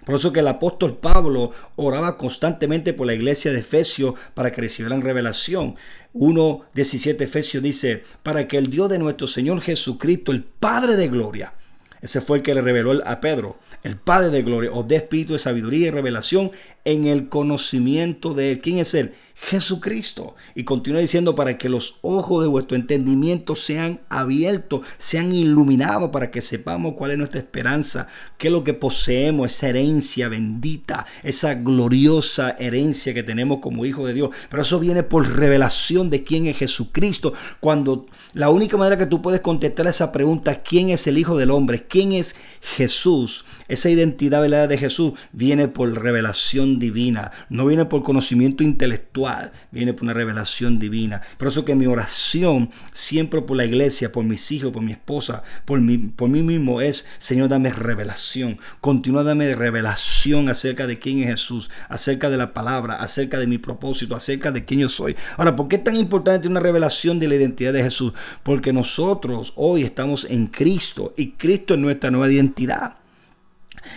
Por 0.05 0.15
eso 0.15 0.31
que 0.31 0.41
el 0.41 0.47
apóstol 0.47 0.97
Pablo 0.97 1.51
oraba 1.75 2.17
constantemente 2.17 2.93
por 2.93 3.07
la 3.07 3.13
iglesia 3.13 3.51
de 3.51 3.59
Efesios 3.59 4.15
para 4.33 4.51
que 4.51 4.61
recibieran 4.61 5.01
revelación. 5.01 5.75
1.17 6.13 7.21
Efesios 7.21 7.63
dice, 7.63 8.03
para 8.23 8.47
que 8.47 8.57
el 8.57 8.69
Dios 8.69 8.89
de 8.89 8.99
nuestro 8.99 9.27
Señor 9.27 9.61
Jesucristo, 9.61 10.31
el 10.31 10.43
Padre 10.43 10.95
de 10.95 11.07
Gloria, 11.07 11.53
ese 12.01 12.21
fue 12.21 12.37
el 12.37 12.43
que 12.43 12.53
le 12.53 12.61
reveló 12.61 13.01
a 13.05 13.19
Pedro, 13.19 13.57
el 13.81 13.97
Padre 13.97 14.29
de 14.29 14.43
Gloria, 14.43 14.71
os 14.71 14.87
dé 14.87 14.97
espíritu 14.97 15.33
de 15.33 15.39
sabiduría 15.39 15.87
y 15.87 15.91
revelación 15.91 16.51
en 16.83 17.07
el 17.07 17.29
conocimiento 17.29 18.35
de 18.35 18.51
Él. 18.51 18.59
¿Quién 18.59 18.77
es 18.77 18.93
Él? 18.93 19.15
Jesucristo. 19.35 20.35
Y 20.55 20.63
continúa 20.63 21.01
diciendo 21.01 21.35
para 21.35 21.57
que 21.57 21.67
los 21.67 21.99
ojos 22.01 22.41
de 22.43 22.49
vuestro 22.49 22.77
entendimiento 22.77 23.53
sean 23.55 23.99
abiertos, 24.09 24.81
sean 24.97 25.33
iluminados 25.33 26.09
para 26.11 26.31
que 26.31 26.41
sepamos 26.41 26.93
cuál 26.97 27.11
es 27.11 27.17
nuestra 27.17 27.41
esperanza, 27.41 28.07
qué 28.37 28.47
es 28.47 28.53
lo 28.53 28.63
que 28.63 28.73
poseemos, 28.73 29.51
esa 29.51 29.69
herencia 29.69 30.29
bendita, 30.29 31.05
esa 31.21 31.55
gloriosa 31.55 32.55
herencia 32.57 33.13
que 33.13 33.23
tenemos 33.23 33.59
como 33.59 33.85
hijo 33.85 34.07
de 34.07 34.13
Dios. 34.13 34.29
Pero 34.49 34.63
eso 34.63 34.79
viene 34.79 35.03
por 35.03 35.27
revelación 35.35 36.09
de 36.09 36.23
quién 36.23 36.47
es 36.47 36.57
Jesucristo. 36.57 37.33
Cuando 37.59 38.05
la 38.33 38.49
única 38.49 38.77
manera 38.77 38.97
que 38.97 39.05
tú 39.05 39.21
puedes 39.21 39.41
contestar 39.41 39.87
esa 39.87 40.13
pregunta, 40.13 40.61
¿quién 40.63 40.89
es 40.89 41.07
el 41.07 41.17
Hijo 41.17 41.37
del 41.37 41.51
Hombre? 41.51 41.83
¿Quién 41.87 42.13
es 42.13 42.35
Jesús? 42.61 43.45
Esa 43.67 43.89
identidad 43.89 44.41
velada 44.41 44.67
de 44.67 44.77
Jesús 44.77 45.13
viene 45.33 45.67
por 45.67 46.01
revelación 46.01 46.79
divina, 46.79 47.31
no 47.49 47.65
viene 47.65 47.85
por 47.85 48.03
conocimiento 48.03 48.63
intelectual, 48.63 49.24
viene 49.71 49.93
por 49.93 50.03
una 50.03 50.13
revelación 50.13 50.79
divina. 50.79 51.21
Por 51.37 51.47
eso 51.47 51.65
que 51.65 51.75
mi 51.75 51.87
oración 51.87 52.69
siempre 52.93 53.41
por 53.41 53.57
la 53.57 53.65
iglesia, 53.65 54.11
por 54.11 54.23
mis 54.23 54.51
hijos, 54.51 54.71
por 54.71 54.81
mi 54.81 54.91
esposa, 54.91 55.43
por 55.65 55.81
mí, 55.81 55.97
por 55.97 56.29
mí 56.29 56.41
mismo 56.41 56.81
es, 56.81 57.07
Señor, 57.17 57.49
dame 57.49 57.71
revelación. 57.71 58.59
Continúa 58.81 59.23
dame 59.23 59.53
revelación 59.55 60.49
acerca 60.49 60.87
de 60.87 60.99
quién 60.99 61.19
es 61.19 61.27
Jesús, 61.27 61.69
acerca 61.89 62.29
de 62.29 62.37
la 62.37 62.53
palabra, 62.53 62.95
acerca 62.95 63.39
de 63.39 63.47
mi 63.47 63.57
propósito, 63.57 64.15
acerca 64.15 64.51
de 64.51 64.65
quién 64.65 64.81
yo 64.81 64.89
soy. 64.89 65.15
Ahora, 65.37 65.55
¿por 65.55 65.67
qué 65.67 65.77
es 65.77 65.83
tan 65.83 65.95
importante 65.95 66.47
una 66.47 66.59
revelación 66.59 67.19
de 67.19 67.27
la 67.27 67.35
identidad 67.35 67.73
de 67.73 67.83
Jesús? 67.83 68.13
Porque 68.43 68.73
nosotros 68.73 69.53
hoy 69.55 69.83
estamos 69.83 70.25
en 70.29 70.47
Cristo 70.47 71.13
y 71.17 71.31
Cristo 71.31 71.73
es 71.73 71.79
nuestra 71.79 72.11
nueva 72.11 72.31
identidad. 72.31 72.97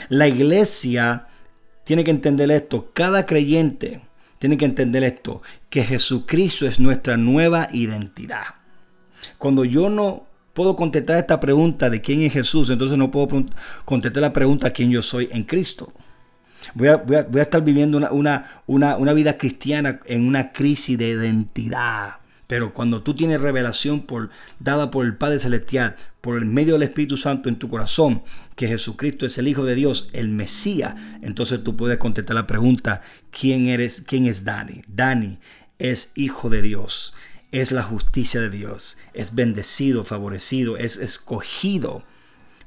La 0.09 0.29
iglesia 0.29 1.27
tiene 1.85 2.05
que 2.05 2.11
entender 2.11 2.51
esto, 2.51 2.91
cada 2.93 3.25
creyente 3.25 4.03
tiene 4.39 4.57
que 4.57 4.65
entender 4.65 5.05
esto, 5.05 5.43
que 5.71 5.85
Jesucristo 5.85 6.67
es 6.67 6.79
nuestra 6.79 7.17
nueva 7.17 7.69
identidad. 7.73 8.45
Cuando 9.39 9.65
yo 9.65 9.91
no 9.91 10.27
puedo 10.55 10.77
contestar 10.77 11.19
esta 11.19 11.41
pregunta 11.41 11.91
de 11.91 12.01
quién 12.01 12.23
es 12.23 12.33
Jesús, 12.33 12.71
entonces 12.71 12.99
no 12.99 13.11
puedo 13.11 13.45
contestar 13.85 14.23
la 14.23 14.33
pregunta 14.33 14.73
quién 14.73 14.91
yo 14.91 15.03
soy 15.03 15.29
en 15.33 15.45
Cristo. 15.45 15.93
Voy 16.75 16.89
a, 16.89 17.05
estar 17.41 17.63
viviendo 17.63 17.99
una, 18.11 18.63
una 18.67 19.13
vida 19.13 19.39
cristiana 19.39 20.01
en 20.07 20.27
una 20.27 20.53
crisis 20.53 20.99
de 20.99 21.09
identidad. 21.09 22.17
Pero 22.49 22.73
cuando 22.73 23.03
tú 23.03 23.15
tienes 23.15 23.43
revelación 23.43 24.01
por, 24.01 24.31
dada 24.59 24.91
por 24.91 25.05
el 25.05 25.17
Padre 25.17 25.39
Celestial, 25.39 25.97
por 26.23 26.39
el 26.39 26.47
medio 26.47 26.73
del 26.73 26.83
Espíritu 26.83 27.19
Santo 27.19 27.51
en 27.51 27.59
tu 27.59 27.69
corazón, 27.69 28.23
que 28.59 28.67
Jesucristo 28.67 29.25
es 29.25 29.39
el 29.39 29.47
Hijo 29.47 29.65
de 29.65 29.77
Dios, 29.77 30.11
el 30.13 30.31
Mesías, 30.31 30.97
entonces 31.23 31.63
tú 31.63 31.77
puedes 31.77 31.99
contestar 31.99 32.35
la 32.35 32.49
pregunta, 32.49 33.03
¿quién 33.31 33.69
eres? 33.69 34.01
¿Quién 34.01 34.27
es 34.27 34.43
Dani? 34.43 34.83
Dani 34.89 35.39
es 35.79 36.11
Hijo 36.17 36.51
de 36.51 36.61
Dios, 36.61 37.15
es 37.53 37.71
la 37.71 37.85
justicia 37.85 38.41
de 38.41 38.51
Dios, 38.51 38.99
es 39.15 39.37
bendecido, 39.37 40.03
favorecido, 40.03 40.77
es 40.77 40.97
escogido. 40.97 42.03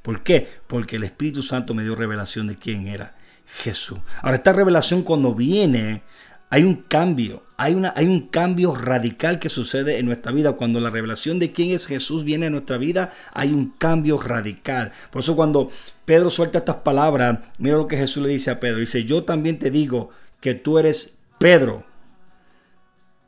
¿Por 0.01 0.23
qué? 0.23 0.47
Porque 0.67 0.95
el 0.95 1.03
Espíritu 1.03 1.43
Santo 1.43 1.73
me 1.73 1.83
dio 1.83 1.93
revelación 1.93 2.47
de 2.47 2.55
quién 2.55 2.87
era 2.87 3.17
Jesús. 3.61 3.99
Ahora, 4.21 4.37
esta 4.37 4.53
revelación 4.53 5.03
cuando 5.03 5.35
viene 5.35 6.03
hay 6.51 6.65
un 6.65 6.75
cambio, 6.75 7.43
hay, 7.55 7.73
un 7.73 8.27
cambio 8.27 8.75
radical 8.75 9.39
que 9.39 9.47
sucede 9.47 9.99
en 9.99 10.05
nuestra 10.05 10.33
vida. 10.33 10.51
Cuando 10.51 10.81
la 10.81 10.89
revelación 10.89 11.39
de 11.39 11.53
quién 11.53 11.71
es 11.71 11.87
Jesús 11.87 12.25
viene 12.25 12.47
a 12.47 12.49
nuestra 12.49 12.77
vida, 12.77 13.13
hay 13.31 13.53
un 13.53 13.69
cambio 13.69 14.21
radical. 14.21 14.91
Por 15.11 15.21
eso 15.21 15.37
cuando 15.37 15.71
Pedro 16.03 16.29
suelta 16.29 16.57
estas 16.57 16.75
palabras, 16.77 17.39
mira 17.57 17.77
lo 17.77 17.87
que 17.87 17.95
Jesús 17.95 18.21
le 18.21 18.29
dice 18.29 18.51
a 18.51 18.59
Pedro. 18.59 18.79
Dice, 18.79 19.05
yo 19.05 19.23
también 19.23 19.59
te 19.59 19.71
digo 19.71 20.09
que 20.41 20.53
tú 20.53 20.77
eres 20.77 21.21
Pedro. 21.39 21.85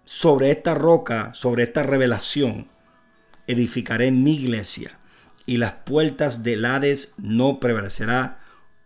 Sobre 0.04 0.52
esta 0.52 0.76
roca, 0.76 1.34
sobre 1.34 1.64
esta 1.64 1.82
revelación, 1.82 2.68
edificaré 3.48 4.12
mi 4.12 4.34
iglesia 4.34 5.00
y 5.46 5.58
las 5.58 5.72
puertas 5.86 6.44
del 6.44 6.66
Hades 6.66 7.16
no 7.20 7.62
prevalecerá 7.62 8.40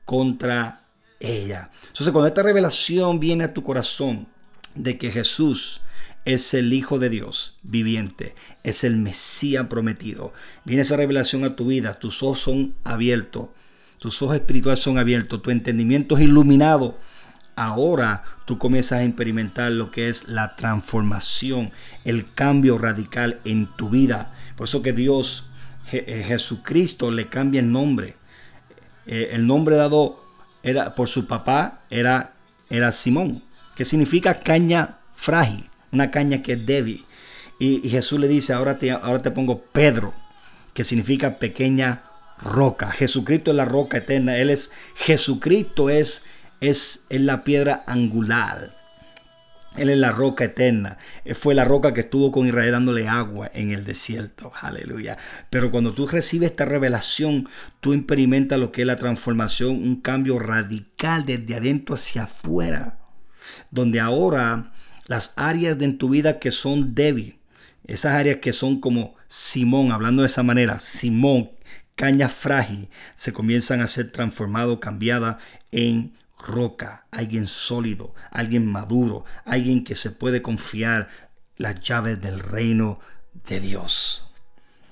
contra 0.06 0.82
ella. 1.20 1.70
Entonces, 1.88 2.12
cuando 2.12 2.28
esta 2.28 2.44
revelación 2.44 3.20
viene 3.20 3.46
a 3.46 3.54
tu 3.54 3.64
corazón 3.64 4.28
de 4.76 4.98
que 4.98 5.12
Jesús 5.12 5.82
es 6.26 6.54
el 6.54 6.74
Hijo 6.74 7.00
de 7.00 7.10
Dios 7.10 7.58
viviente, 7.64 8.36
es 8.64 8.84
el 8.84 8.98
Mesías 8.98 9.68
prometido, 9.68 10.34
viene 10.66 10.82
esa 10.82 10.98
revelación 10.98 11.44
a 11.46 11.56
tu 11.56 11.68
vida, 11.68 12.00
tus 12.00 12.22
ojos 12.22 12.40
son 12.40 12.76
abiertos, 12.84 13.50
tus 14.00 14.22
ojos 14.22 14.36
espirituales 14.36 14.80
son 14.80 14.98
abiertos, 14.98 15.42
tu 15.42 15.52
entendimiento 15.52 16.18
es 16.18 16.24
iluminado. 16.24 16.98
Ahora 17.56 18.24
tú 18.46 18.60
comienzas 18.60 19.00
a 19.00 19.04
experimentar 19.04 19.72
lo 19.72 19.90
que 19.90 20.10
es 20.10 20.28
la 20.28 20.56
transformación, 20.56 21.72
el 22.06 22.32
cambio 22.34 22.78
radical 22.78 23.40
en 23.46 23.66
tu 23.66 23.90
vida. 23.90 24.36
Por 24.56 24.68
eso 24.68 24.84
que 24.84 24.94
Dios, 24.94 25.50
eh, 25.92 26.24
Jesucristo, 26.28 27.10
le 27.10 27.30
cambia 27.30 27.60
el 27.60 27.72
nombre. 27.72 28.16
Eh, 29.08 29.30
el 29.32 29.48
nombre 29.48 29.78
dado 29.78 30.27
era, 30.68 30.96
por 30.96 31.08
su 31.08 31.28
papá 31.28 31.80
era, 31.90 32.34
era 32.70 32.92
Simón, 32.92 33.44
que 33.76 33.86
significa 33.86 34.40
caña 34.40 34.98
frágil, 35.16 35.70
una 35.92 36.12
caña 36.12 36.44
que 36.44 36.54
es 36.54 36.66
débil. 36.66 37.06
Y, 37.60 37.90
Jesús 37.90 38.20
le 38.20 38.28
dice, 38.28 38.54
ahora 38.54 38.78
te, 38.78 38.92
ahora 38.92 39.22
te 39.22 39.32
pongo 39.32 39.62
Pedro, 39.62 40.14
que 40.74 40.84
significa 40.84 41.36
pequeña 41.40 42.04
roca. 42.40 42.92
Jesucristo 42.92 43.52
es 43.52 43.58
la 43.58 43.66
roca 43.66 43.98
eterna. 43.98 44.38
Él 44.38 44.50
es, 44.50 44.74
Jesucristo 44.96 45.90
es, 45.90 46.26
es, 46.62 47.06
es 47.10 47.22
la 47.22 47.44
piedra 47.44 47.84
angular. 47.88 48.77
Él 49.78 49.90
es 49.90 49.98
la 49.98 50.12
roca 50.12 50.46
eterna. 50.46 50.98
Él 51.24 51.36
fue 51.36 51.54
la 51.54 51.64
roca 51.64 51.94
que 51.94 52.02
estuvo 52.02 52.32
con 52.32 52.48
Israel 52.48 52.72
dándole 52.72 53.08
agua 53.08 53.50
en 53.54 53.72
el 53.72 53.86
desierto. 53.86 54.52
Aleluya. 54.60 55.18
Pero 55.50 55.72
cuando 55.72 55.94
tú 55.94 56.08
recibes 56.08 56.52
esta 56.52 56.66
revelación, 56.66 57.48
tú 57.80 57.94
experimentas 57.94 58.60
lo 58.60 58.72
que 58.72 58.82
es 58.82 58.88
la 58.88 58.98
transformación, 58.98 59.72
un 59.72 60.02
cambio 60.02 60.40
radical 60.40 61.26
desde 61.26 61.56
adentro 61.56 61.96
hacia 61.96 62.24
afuera. 62.24 62.98
Donde 63.72 64.00
ahora 64.00 64.72
las 65.06 65.34
áreas 65.38 65.78
de 65.78 65.86
en 65.86 65.98
tu 65.98 66.10
vida 66.10 66.40
que 66.40 66.52
son 66.52 66.96
débiles, 66.96 67.36
esas 67.86 68.16
áreas 68.16 68.38
que 68.38 68.52
son 68.52 68.82
como 68.82 69.16
Simón, 69.28 69.92
hablando 69.92 70.24
de 70.24 70.28
esa 70.28 70.44
manera, 70.44 70.80
Simón, 70.80 71.52
caña 71.96 72.30
frágil, 72.30 72.90
se 73.16 73.32
comienzan 73.32 73.82
a 73.82 73.88
ser 73.88 74.12
transformadas, 74.12 74.80
cambiadas 74.80 75.38
en 75.72 76.14
roca, 76.40 77.06
alguien 77.12 77.48
sólido, 77.48 78.14
alguien 78.32 78.66
maduro, 78.66 79.26
alguien 79.46 79.84
que 79.84 79.96
se 79.96 80.12
puede 80.12 80.42
confiar 80.42 81.10
las 81.58 81.80
llaves 81.82 82.22
del 82.22 82.40
reino 82.40 83.00
de 83.48 83.60
Dios. 83.60 84.32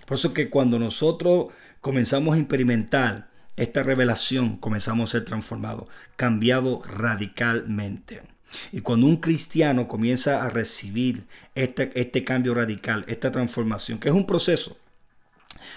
Por 0.05 0.17
eso 0.17 0.33
que 0.33 0.49
cuando 0.49 0.79
nosotros 0.79 1.47
comenzamos 1.81 2.35
a 2.35 2.39
experimentar 2.39 3.29
esta 3.55 3.83
revelación, 3.83 4.57
comenzamos 4.57 5.09
a 5.09 5.11
ser 5.13 5.25
transformados, 5.25 5.87
cambiados 6.15 6.87
radicalmente. 6.87 8.21
Y 8.71 8.81
cuando 8.81 9.07
un 9.07 9.17
cristiano 9.17 9.87
comienza 9.87 10.43
a 10.43 10.49
recibir 10.49 11.25
este, 11.55 11.91
este 11.99 12.23
cambio 12.23 12.53
radical, 12.53 13.05
esta 13.07 13.31
transformación, 13.31 13.99
que 13.99 14.09
es 14.09 14.15
un 14.15 14.25
proceso, 14.25 14.77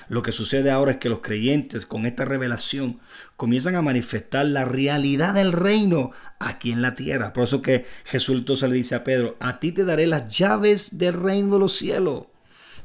lo 0.09 0.23
que 0.23 0.33
sucede 0.33 0.71
ahora 0.71 0.93
es 0.93 0.97
que 0.97 1.11
los 1.11 1.21
creyentes 1.21 1.85
con 1.85 2.07
esta 2.07 2.25
revelación 2.25 3.01
comienzan 3.37 3.75
a 3.75 3.83
manifestar 3.83 4.47
la 4.47 4.65
realidad 4.65 5.35
del 5.35 5.53
reino 5.53 6.13
aquí 6.39 6.73
en 6.73 6.81
la 6.81 6.95
tierra. 6.95 7.33
Por 7.33 7.45
eso 7.45 7.61
que 7.61 7.85
Jesús 8.05 8.37
entonces 8.37 8.71
le 8.71 8.77
dice 8.77 8.95
a 8.95 9.05
Pedro, 9.05 9.37
a 9.39 9.61
ti 9.61 9.73
te 9.73 9.85
daré 9.85 10.07
las 10.07 10.37
llaves 10.37 10.99
del 10.99 11.15
reino 11.15 11.55
de 11.55 11.61
los 11.61 11.77
cielos. 11.77 12.25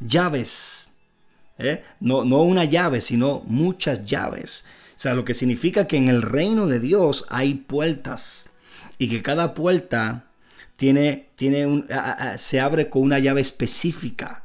Llaves. 0.01 0.93
¿eh? 1.57 1.83
No, 2.01 2.25
no 2.25 2.43
una 2.43 2.65
llave, 2.65 2.99
sino 2.99 3.41
muchas 3.45 4.05
llaves. 4.05 4.65
O 4.95 4.99
sea, 4.99 5.13
lo 5.13 5.23
que 5.23 5.33
significa 5.33 5.88
que 5.88 5.97
en 5.97 6.09
el 6.09 6.21
reino 6.21 6.67
de 6.67 6.79
Dios 6.79 7.25
hay 7.29 7.53
puertas 7.55 8.51
y 8.97 9.09
que 9.09 9.23
cada 9.23 9.53
puerta 9.53 10.25
tiene, 10.75 11.29
tiene 11.36 11.65
un, 11.65 11.88
se 12.38 12.59
abre 12.59 12.89
con 12.89 13.01
una 13.01 13.19
llave 13.19 13.41
específica. 13.41 14.42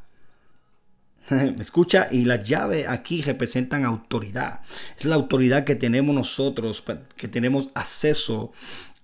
¿Me 1.31 1.55
escucha? 1.61 2.09
Y 2.11 2.25
las 2.25 2.43
llaves 2.49 2.87
aquí 2.89 3.23
representan 3.23 3.85
autoridad. 3.85 4.61
Es 4.99 5.05
la 5.05 5.17
autoridad 5.17 5.65
que 5.65 5.75
tenemos 5.75 6.15
nosotros, 6.15 6.85
que 7.17 7.29
tenemos 7.29 7.71
acceso 7.75 8.53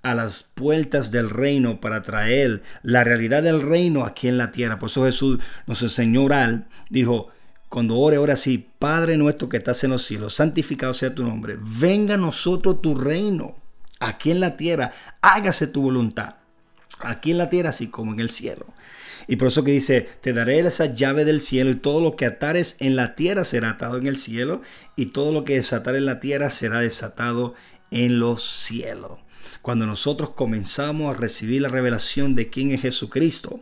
a 0.02 0.14
las 0.14 0.42
puertas 0.42 1.10
del 1.10 1.30
reino 1.30 1.80
para 1.80 2.02
traer 2.02 2.62
la 2.82 3.04
realidad 3.04 3.42
del 3.42 3.62
reino 3.62 4.04
aquí 4.04 4.28
en 4.28 4.38
la 4.38 4.50
tierra. 4.52 4.78
Por 4.78 4.90
eso 4.90 5.04
Jesús 5.04 5.40
nos 5.66 5.82
enseñó 5.82 6.20
a 6.20 6.24
orar. 6.24 6.68
Dijo, 6.90 7.30
cuando 7.68 7.96
ore, 7.96 8.18
ora 8.18 8.34
así, 8.34 8.68
Padre 8.78 9.16
nuestro 9.16 9.48
que 9.48 9.56
estás 9.56 9.82
en 9.82 9.90
los 9.90 10.04
cielos, 10.04 10.34
santificado 10.34 10.94
sea 10.94 11.14
tu 11.14 11.24
nombre. 11.24 11.56
Venga 11.58 12.14
a 12.14 12.18
nosotros 12.18 12.82
tu 12.82 12.94
reino 12.94 13.56
aquí 13.98 14.30
en 14.30 14.40
la 14.40 14.56
tierra. 14.56 14.92
Hágase 15.22 15.66
tu 15.66 15.82
voluntad. 15.82 16.37
Aquí 17.00 17.32
en 17.32 17.38
la 17.38 17.50
tierra 17.50 17.70
así 17.70 17.88
como 17.88 18.12
en 18.12 18.20
el 18.20 18.30
cielo. 18.30 18.66
Y 19.26 19.37
por 19.37 19.48
eso 19.48 19.64
que 19.64 19.72
dice, 19.72 20.08
te 20.20 20.32
daré 20.32 20.60
esa 20.60 20.94
llave 20.94 21.24
del 21.24 21.40
cielo 21.40 21.70
y 21.70 21.76
todo 21.76 22.00
lo 22.00 22.16
que 22.16 22.26
atares 22.26 22.76
en 22.80 22.96
la 22.96 23.14
tierra 23.14 23.44
será 23.44 23.70
atado 23.70 23.96
en 23.96 24.06
el 24.06 24.16
cielo 24.16 24.62
y 24.96 25.06
todo 25.06 25.32
lo 25.32 25.44
que 25.44 25.56
desatar 25.56 25.96
en 25.96 26.06
la 26.06 26.20
tierra 26.20 26.50
será 26.50 26.80
desatado 26.80 27.54
en 27.90 28.18
los 28.18 28.42
cielos. 28.42 29.18
Cuando 29.62 29.87
nosotros 29.87 30.30
comenzamos 30.30 31.14
a 31.14 31.18
recibir 31.18 31.62
la 31.62 31.68
revelación 31.68 32.34
de 32.34 32.50
quién 32.50 32.70
es 32.72 32.82
Jesucristo 32.82 33.60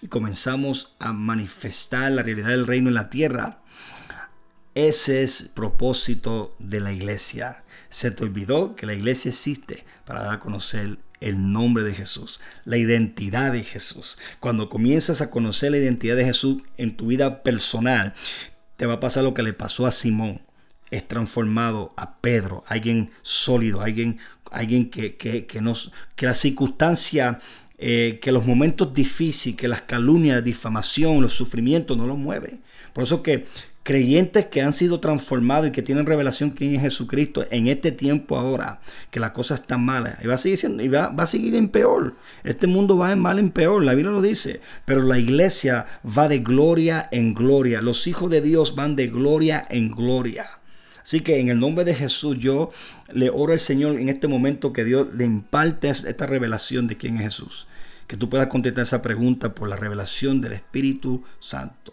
y 0.00 0.08
comenzamos 0.08 0.94
a 0.98 1.12
manifestar 1.12 2.12
la 2.12 2.22
realidad 2.22 2.48
del 2.48 2.66
reino 2.66 2.88
en 2.88 2.94
la 2.94 3.10
tierra, 3.10 3.61
ese 4.74 5.22
es 5.22 5.40
el 5.40 5.48
propósito 5.50 6.54
de 6.58 6.80
la 6.80 6.92
iglesia. 6.92 7.62
Se 7.90 8.10
te 8.10 8.24
olvidó 8.24 8.74
que 8.74 8.86
la 8.86 8.94
iglesia 8.94 9.30
existe 9.30 9.84
para 10.04 10.22
dar 10.22 10.34
a 10.34 10.40
conocer 10.40 10.98
el 11.20 11.52
nombre 11.52 11.84
de 11.84 11.92
Jesús, 11.92 12.40
la 12.64 12.76
identidad 12.76 13.52
de 13.52 13.62
Jesús. 13.62 14.18
Cuando 14.40 14.68
comienzas 14.68 15.20
a 15.20 15.30
conocer 15.30 15.70
la 15.70 15.78
identidad 15.78 16.16
de 16.16 16.24
Jesús 16.24 16.62
en 16.78 16.96
tu 16.96 17.06
vida 17.06 17.42
personal, 17.42 18.14
te 18.76 18.86
va 18.86 18.94
a 18.94 19.00
pasar 19.00 19.24
lo 19.24 19.34
que 19.34 19.42
le 19.42 19.52
pasó 19.52 19.86
a 19.86 19.92
Simón 19.92 20.40
es 20.92 21.08
transformado 21.08 21.94
a 21.96 22.18
Pedro, 22.18 22.64
alguien 22.68 23.10
sólido, 23.22 23.80
alguien, 23.80 24.18
alguien 24.50 24.90
que, 24.90 25.16
que, 25.16 25.46
que, 25.46 25.62
nos, 25.62 25.90
que 26.14 26.26
la 26.26 26.34
circunstancia, 26.34 27.40
eh, 27.78 28.18
que 28.20 28.30
los 28.30 28.46
momentos 28.46 28.92
difíciles, 28.92 29.58
que 29.58 29.68
las 29.68 29.82
calumnias, 29.82 30.36
la 30.36 30.42
difamación, 30.42 31.22
los 31.22 31.32
sufrimientos 31.32 31.96
no 31.96 32.06
los 32.06 32.18
mueven. 32.18 32.60
Por 32.92 33.04
eso 33.04 33.22
que 33.22 33.46
creyentes 33.82 34.46
que 34.46 34.62
han 34.62 34.72
sido 34.72 35.00
transformados 35.00 35.68
y 35.68 35.72
que 35.72 35.82
tienen 35.82 36.06
revelación 36.06 36.50
quién 36.50 36.76
es 36.76 36.82
Jesucristo 36.82 37.44
en 37.50 37.66
este 37.66 37.92
tiempo 37.92 38.36
ahora, 38.36 38.80
que 39.10 39.20
la 39.20 39.32
cosa 39.32 39.54
está 39.54 39.78
mala, 39.78 40.18
y 40.22 40.26
va 40.26 40.34
a 40.34 40.38
seguir 40.38 40.58
siendo, 40.58 40.82
y 40.82 40.88
va, 40.88 41.08
va, 41.08 41.24
a 41.24 41.26
seguir 41.26 41.54
en 41.54 41.68
peor. 41.68 42.14
Este 42.44 42.66
mundo 42.66 42.96
va 42.96 43.12
en 43.12 43.18
mal 43.18 43.38
en 43.38 43.50
peor, 43.50 43.82
la 43.82 43.94
Biblia 43.94 44.12
lo 44.12 44.22
dice, 44.22 44.60
pero 44.84 45.02
la 45.02 45.18
iglesia 45.18 45.86
va 46.06 46.28
de 46.28 46.38
gloria 46.38 47.08
en 47.10 47.34
gloria, 47.34 47.80
los 47.80 48.06
hijos 48.06 48.30
de 48.30 48.40
Dios 48.40 48.74
van 48.74 48.96
de 48.96 49.08
gloria 49.08 49.66
en 49.68 49.90
gloria. 49.90 50.46
Así 51.02 51.20
que 51.20 51.40
en 51.40 51.48
el 51.48 51.58
nombre 51.58 51.84
de 51.84 51.94
Jesús 51.94 52.38
yo 52.38 52.70
le 53.12 53.28
oro 53.30 53.52
al 53.52 53.58
Señor 53.58 53.98
en 53.98 54.08
este 54.08 54.28
momento 54.28 54.72
que 54.72 54.84
Dios 54.84 55.08
le 55.14 55.24
imparte 55.24 55.88
esta 55.88 56.26
revelación 56.26 56.86
de 56.86 56.96
quién 56.96 57.16
es 57.16 57.22
Jesús. 57.22 57.66
Que 58.06 58.16
tú 58.16 58.28
puedas 58.28 58.46
contestar 58.46 58.82
esa 58.82 59.02
pregunta 59.02 59.52
por 59.52 59.68
la 59.68 59.74
revelación 59.74 60.40
del 60.40 60.52
Espíritu 60.52 61.24
Santo. 61.40 61.92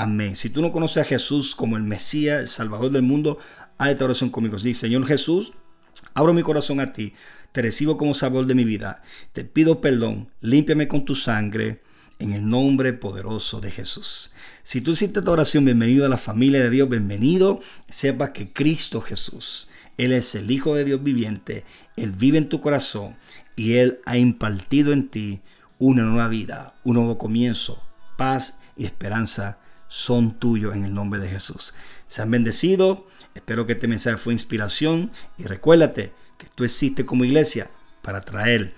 Amén. 0.00 0.34
Si 0.34 0.48
tú 0.48 0.62
no 0.62 0.72
conoces 0.72 1.02
a 1.02 1.04
Jesús 1.04 1.54
como 1.54 1.76
el 1.76 1.82
Mesías, 1.82 2.40
el 2.40 2.48
Salvador 2.48 2.90
del 2.90 3.02
mundo, 3.02 3.36
haz 3.76 3.90
esta 3.90 4.06
oración 4.06 4.30
conmigo. 4.30 4.58
Sí, 4.58 4.72
Señor 4.72 5.04
Jesús, 5.04 5.52
abro 6.14 6.32
mi 6.32 6.42
corazón 6.42 6.80
a 6.80 6.94
ti, 6.94 7.12
te 7.52 7.60
recibo 7.60 7.98
como 7.98 8.14
Salvador 8.14 8.46
de 8.46 8.54
mi 8.54 8.64
vida, 8.64 9.02
te 9.34 9.44
pido 9.44 9.82
perdón, 9.82 10.30
límpiame 10.40 10.88
con 10.88 11.04
tu 11.04 11.14
sangre 11.14 11.82
en 12.18 12.32
el 12.32 12.48
nombre 12.48 12.94
poderoso 12.94 13.60
de 13.60 13.70
Jesús. 13.70 14.32
Si 14.62 14.80
tú 14.80 14.92
hiciste 14.92 15.18
esta 15.18 15.32
oración, 15.32 15.66
bienvenido 15.66 16.06
a 16.06 16.08
la 16.08 16.16
familia 16.16 16.62
de 16.62 16.70
Dios, 16.70 16.88
bienvenido. 16.88 17.60
Sepa 17.90 18.32
que 18.32 18.54
Cristo 18.54 19.02
Jesús, 19.02 19.68
Él 19.98 20.14
es 20.14 20.34
el 20.34 20.50
Hijo 20.50 20.74
de 20.74 20.86
Dios 20.86 21.02
viviente, 21.02 21.66
Él 21.98 22.12
vive 22.12 22.38
en 22.38 22.48
tu 22.48 22.62
corazón 22.62 23.16
y 23.54 23.74
Él 23.74 24.00
ha 24.06 24.16
impartido 24.16 24.94
en 24.94 25.10
ti 25.10 25.42
una 25.78 26.04
nueva 26.04 26.28
vida, 26.28 26.72
un 26.84 26.94
nuevo 26.94 27.18
comienzo, 27.18 27.82
paz 28.16 28.62
y 28.78 28.86
esperanza 28.86 29.58
son 29.90 30.38
tuyos 30.38 30.74
en 30.74 30.86
el 30.86 30.94
nombre 30.94 31.20
de 31.20 31.28
Jesús. 31.28 31.74
Sean 32.06 32.30
bendecidos, 32.30 33.00
espero 33.34 33.66
que 33.66 33.74
este 33.74 33.88
mensaje 33.88 34.16
fue 34.16 34.32
inspiración 34.32 35.10
y 35.36 35.44
recuérdate 35.44 36.12
que 36.38 36.46
tú 36.54 36.64
existes 36.64 37.04
como 37.04 37.26
iglesia 37.26 37.70
para 38.00 38.22
traer 38.22 38.72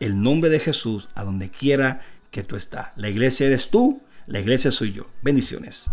el 0.00 0.20
nombre 0.20 0.50
de 0.50 0.58
Jesús 0.58 1.08
a 1.14 1.22
donde 1.22 1.50
quiera 1.50 2.02
que 2.32 2.42
tú 2.42 2.56
estás. 2.56 2.88
La 2.96 3.08
iglesia 3.08 3.46
eres 3.46 3.70
tú, 3.70 4.02
la 4.26 4.40
iglesia 4.40 4.72
soy 4.72 4.92
yo. 4.92 5.06
Bendiciones. 5.22 5.90